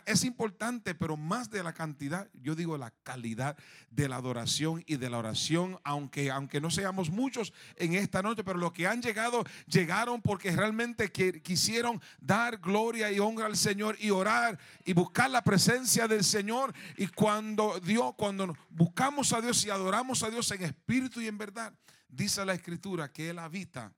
[0.07, 3.57] Es importante, pero más de la cantidad, yo digo la calidad
[3.91, 8.45] de la adoración y de la oración, aunque, aunque no seamos muchos en esta noche,
[8.45, 13.97] pero los que han llegado, llegaron porque realmente quisieron dar gloria y honra al Señor
[13.99, 16.75] y orar y buscar la presencia del Señor.
[16.97, 21.39] Y cuando Dios, cuando buscamos a Dios y adoramos a Dios en espíritu y en
[21.39, 21.73] verdad,
[22.09, 23.95] dice la escritura que Él habita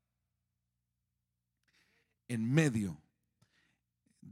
[2.29, 3.02] en medio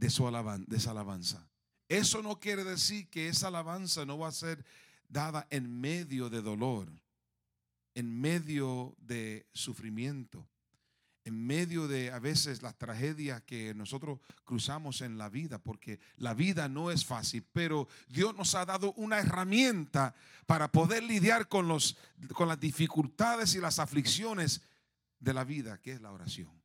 [0.01, 0.25] de, su
[0.67, 1.47] de esa alabanza.
[1.89, 4.65] Eso no quiere decir que esa alabanza no va a ser
[5.09, 6.89] dada en medio de dolor,
[7.95, 10.49] en medio de sufrimiento,
[11.25, 16.33] en medio de a veces las tragedias que nosotros cruzamos en la vida, porque la
[16.33, 20.15] vida no es fácil, pero Dios nos ha dado una herramienta
[20.47, 21.99] para poder lidiar con, los,
[22.33, 24.63] con las dificultades y las aflicciones
[25.19, 26.60] de la vida, que es la oración.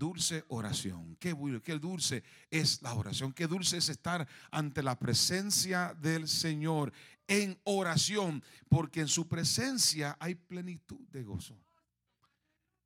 [0.00, 1.14] Dulce oración.
[1.20, 3.34] Qué qué dulce es la oración.
[3.34, 6.90] Qué dulce es estar ante la presencia del Señor
[7.28, 11.54] en oración, porque en su presencia hay plenitud de gozo.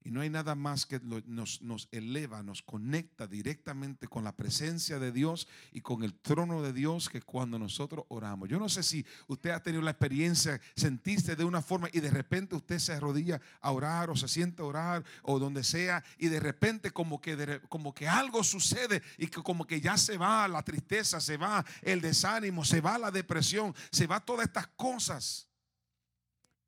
[0.05, 4.99] Y no hay nada más que nos, nos, eleva, nos conecta directamente con la presencia
[4.99, 8.51] de Dios y con el trono de Dios que cuando nosotros oramos.
[8.51, 12.11] Yo no sé si usted ha tenido la experiencia, sentiste de una forma y de
[12.11, 16.29] repente usted se arrodilla a orar o se siente a orar o donde sea y
[16.29, 20.47] de repente como que, como que algo sucede y que como que ya se va
[20.49, 25.49] la tristeza, se va el desánimo, se va la depresión, se va todas estas cosas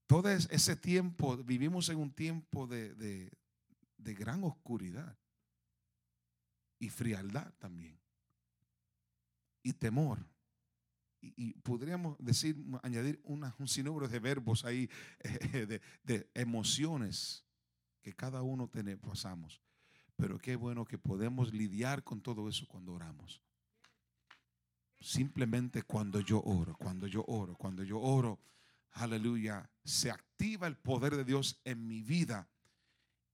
[0.06, 3.30] todo ese tiempo, vivimos en un tiempo de,
[3.98, 5.18] gran oscuridad
[6.78, 7.98] y frialdad también
[9.62, 10.24] y temor.
[11.20, 14.88] Y, podríamos decir, añadir un sinnúmero de verbos ahí,
[15.52, 17.44] de, de, emociones
[18.00, 19.60] que cada uno tenemos, pasamos.
[20.14, 23.42] Pero qué bueno que podemos lidiar con todo eso cuando oramos.
[25.00, 28.38] Simplemente cuando yo oro, cuando yo oro, cuando yo oro
[28.96, 32.48] aleluya, se activa el poder de Dios en mi vida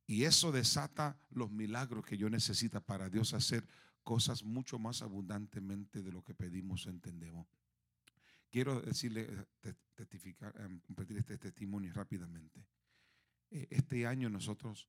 [0.06, 3.66] y eso desata los milagros que yo necesito para Dios hacer
[4.02, 7.46] cosas mucho más abundantemente de lo que pedimos o entendemos.
[8.50, 9.46] Quiero decirle,
[9.94, 12.66] testificar, em, compartir este testimonio rápidamente.
[13.50, 14.88] Eh, este año nosotros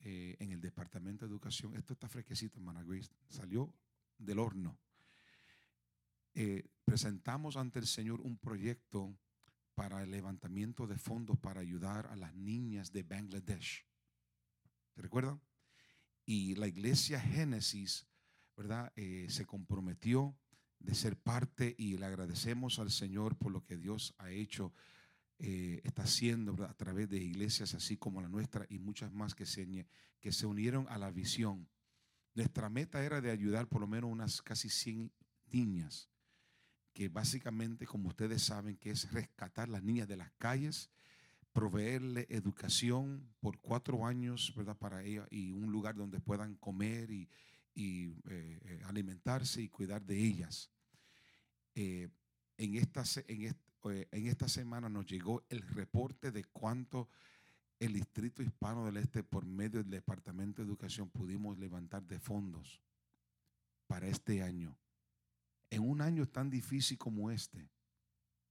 [0.00, 2.84] eh, en el Departamento de Educación, esto está fresquecito, hermana
[3.28, 3.72] salió
[4.18, 4.78] del horno.
[6.34, 9.16] Eh, presentamos ante el Señor un proyecto
[9.74, 13.84] para el levantamiento de fondos para ayudar a las niñas de Bangladesh.
[14.94, 15.40] ¿Se recuerdan?
[16.24, 18.06] Y la iglesia Génesis,
[18.56, 18.92] ¿verdad?
[18.96, 20.36] Eh, se comprometió
[20.78, 24.72] de ser parte y le agradecemos al Señor por lo que Dios ha hecho,
[25.38, 29.46] eh, está haciendo a través de iglesias así como la nuestra y muchas más que
[29.46, 29.86] se,
[30.20, 31.68] que se unieron a la visión.
[32.34, 35.12] Nuestra meta era de ayudar por lo menos unas casi 100
[35.50, 36.13] niñas
[36.94, 40.90] que básicamente, como ustedes saben, que es rescatar las niñas de las calles,
[41.52, 44.78] proveerle educación por cuatro años, ¿verdad?
[44.78, 47.28] Para ellas y un lugar donde puedan comer y,
[47.74, 50.70] eh, eh, alimentarse y cuidar de ellas.
[51.74, 52.08] Eh,
[52.56, 57.08] en, esta, en, en esta semana nos llegó el reporte de cuánto
[57.80, 62.80] el Distrito Hispano del Este, por medio del Departamento de Educación, pudimos levantar de fondos
[63.88, 64.78] para este año
[65.70, 67.68] en un año tan difícil como este,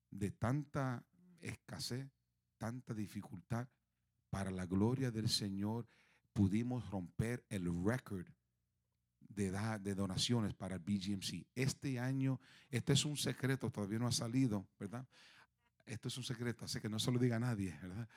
[0.09, 1.05] de tanta
[1.39, 2.07] escasez,
[2.57, 3.68] tanta dificultad,
[4.30, 5.88] para la gloria del Señor
[6.34, 8.26] pudimos romper el récord
[9.20, 11.45] de, donaciones para el BGMC.
[11.55, 12.39] Este año,
[12.70, 15.07] este es un secreto, todavía no ha salido, ¿verdad?
[15.86, 18.07] Esto es un secreto, así que no se lo diga a nadie, ¿verdad?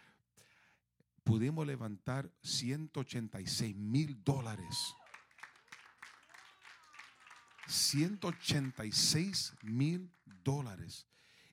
[1.25, 4.95] Pudimos levantar 186 mil dólares
[7.67, 10.11] 186 mil
[10.45, 11.07] dólares.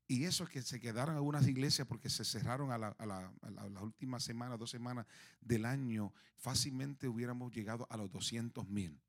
[0.07, 3.34] Y eso es que se quedaron algunas iglesias porque se cerraron a, la,
[3.82, 5.07] últimas semanas, dos semanas
[5.41, 8.99] del año, fácilmente hubiéramos llegado a los 200 mil.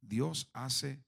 [0.00, 1.02] Dios hace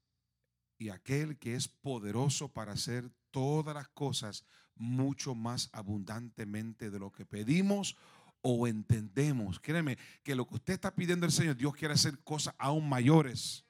[0.79, 4.45] y aquel que es poderoso para hacer todas las cosas
[4.77, 7.97] mucho más abundantemente de lo que pedimos
[8.43, 9.59] o entendemos.
[9.59, 13.64] Créeme que lo que usted está pidiendo al Señor, Dios quiere hacer cosas aún mayores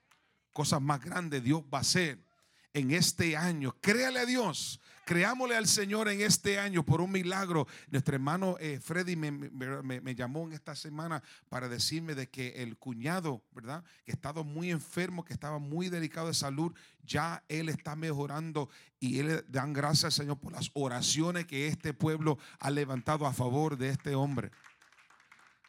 [0.55, 2.17] cosas más grandes Dios va a hacer
[2.73, 3.75] en este año.
[3.81, 4.79] Créale a Dios.
[5.03, 7.67] Creámosle al Señor en este año por un milagro.
[7.89, 13.43] Nuestro hermano eh, Freddy me, llamó en esta semana para decirme de que el cuñado,
[13.51, 13.83] ¿verdad?
[14.05, 19.19] Que estaba muy enfermo, que estaba muy delicado de salud, ya él está mejorando y
[19.19, 23.77] él dan gracias al Señor por las oraciones que este pueblo ha levantado a favor
[23.77, 24.51] de este hombre.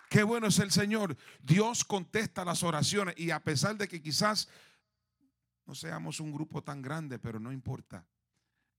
[0.09, 1.17] Qué bueno es el Señor.
[1.43, 4.49] Dios contesta las oraciones y a pesar de que quizás
[5.67, 8.07] no seamos un grupo tan grande, pero no importa.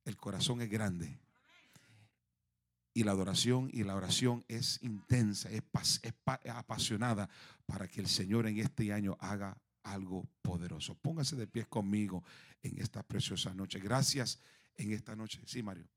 [0.06, 1.20] El corazón es grande.
[2.94, 5.64] Y la adoración y la oración es intensa, es,
[6.26, 7.30] apasionada
[7.66, 10.96] para que el Señor en este año haga algo poderoso.
[10.96, 12.24] Póngase de pie conmigo
[12.64, 13.80] en esta preciosa noche.
[13.80, 14.40] Gracias
[14.76, 15.42] en esta noche.
[15.46, 15.88] Sí, Mario.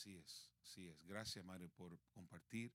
[0.00, 1.04] Así es, así es.
[1.04, 2.72] Gracias, Mario, por compartir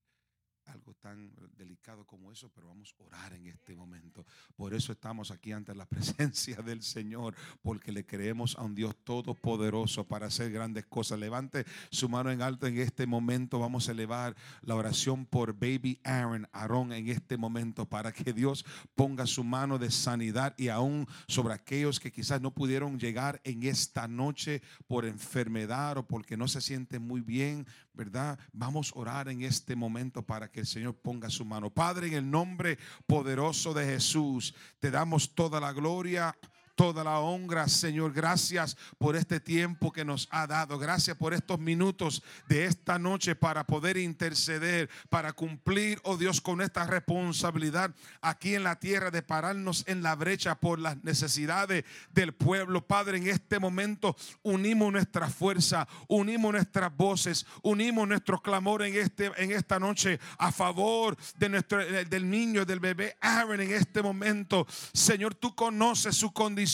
[0.66, 4.24] algo tan delicado como eso, pero vamos a orar en este momento.
[4.56, 8.94] Por eso estamos aquí ante la presencia del Señor, porque le creemos a un Dios
[9.04, 11.18] todopoderoso para hacer grandes cosas.
[11.18, 13.58] Levante su mano en alto en este momento.
[13.58, 18.64] Vamos a elevar la oración por baby Aaron, Aarón en este momento, para que Dios
[18.94, 23.62] ponga su mano de sanidad y aún sobre aquellos que quizás no pudieron llegar en
[23.62, 27.66] esta noche por enfermedad o porque no se sienten muy bien,
[27.96, 28.38] ¿verdad?
[28.52, 31.70] Vamos a orar en este momento para que el Señor ponga su mano.
[31.70, 36.36] Padre, en el nombre poderoso de Jesús, te damos toda la gloria
[36.76, 38.12] toda la honra, Señor.
[38.12, 40.78] Gracias por este tiempo que nos ha dado.
[40.78, 46.60] Gracias por estos minutos de esta noche para poder interceder, para cumplir, oh Dios, con
[46.60, 52.34] esta responsabilidad aquí en la tierra de pararnos en la brecha por las necesidades del
[52.34, 52.86] pueblo.
[52.86, 59.32] Padre, en este momento unimos nuestra fuerza, unimos nuestras voces, unimos nuestro clamor en, este,
[59.38, 64.66] en esta noche a favor de nuestro, del niño, del bebé Aaron en este momento.
[64.92, 66.65] Señor, tú conoces su condición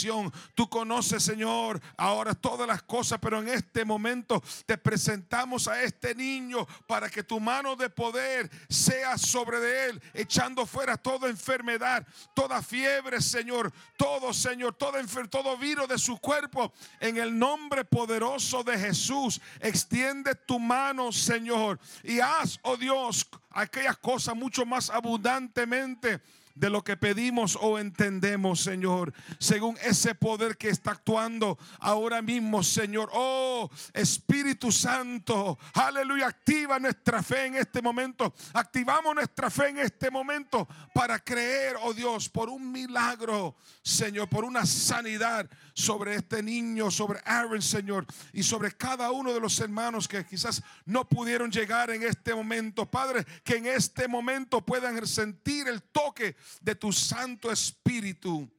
[0.54, 6.14] Tú conoces, Señor, ahora todas las cosas, pero en este momento te presentamos a este
[6.14, 12.06] niño para que tu mano de poder sea sobre de él, echando fuera toda enfermedad,
[12.34, 16.72] toda fiebre, Señor, todo, Señor, todo, todo virus de su cuerpo.
[17.00, 23.98] En el nombre poderoso de Jesús, extiende tu mano, Señor, y haz, oh Dios, aquellas
[23.98, 26.20] cosas mucho más abundantemente
[26.54, 32.62] de lo que pedimos o entendemos, Señor, según ese poder que está actuando ahora mismo,
[32.62, 33.10] Señor.
[33.12, 38.34] Oh, Espíritu Santo, aleluya, activa nuestra fe en este momento.
[38.52, 44.44] Activamos nuestra fe en este momento para creer, oh Dios, por un milagro, Señor, por
[44.44, 50.06] una sanidad sobre este niño, sobre Aaron, Señor, y sobre cada uno de los hermanos
[50.06, 52.90] que quizás no pudieron llegar en este momento.
[52.90, 58.50] Padre, que en este momento puedan sentir el toque de tu Santo Espíritu.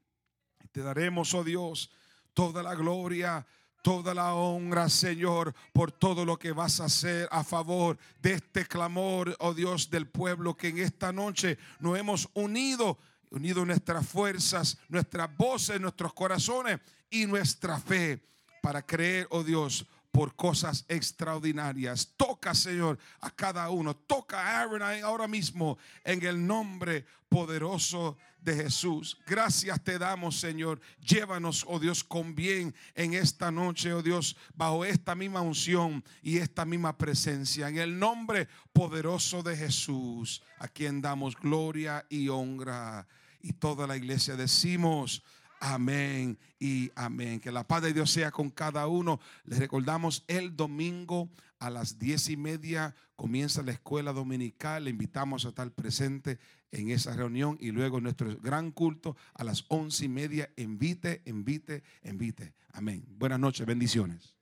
[0.72, 1.90] Te daremos, oh Dios,
[2.34, 3.46] toda la gloria,
[3.84, 8.66] toda la honra, Señor, por todo lo que vas a hacer a favor de este
[8.66, 12.98] clamor, oh Dios, del pueblo que en esta noche nos hemos unido,
[13.30, 16.80] unido nuestras fuerzas, nuestras voces, nuestros corazones
[17.10, 18.26] y nuestra fe
[18.62, 22.14] para creer, oh Dios, por cosas extraordinarias.
[22.16, 23.96] Toca, Señor, a cada uno.
[23.96, 29.18] Toca a Aaron ahora mismo en el nombre poderoso de Jesús.
[29.26, 30.80] Gracias te damos, Señor.
[31.04, 36.38] Llévanos, oh Dios, con bien en esta noche, oh Dios, bajo esta misma unción y
[36.38, 37.68] esta misma presencia.
[37.68, 43.08] En el nombre poderoso de Jesús, a quien damos gloria y honra.
[43.42, 45.24] Y toda la iglesia decimos,
[45.66, 47.40] Amén y amén.
[47.40, 49.22] Que la paz de Dios sea con cada uno.
[49.46, 54.84] Les recordamos el domingo a las diez y media comienza la escuela dominical.
[54.84, 56.38] Le invitamos a estar presente
[56.72, 60.52] en esa reunión y luego nuestro gran culto a las once y media.
[60.58, 62.54] Invite, invite, invite.
[62.74, 63.06] Amén.
[63.08, 64.33] Buenas noches, bendiciones.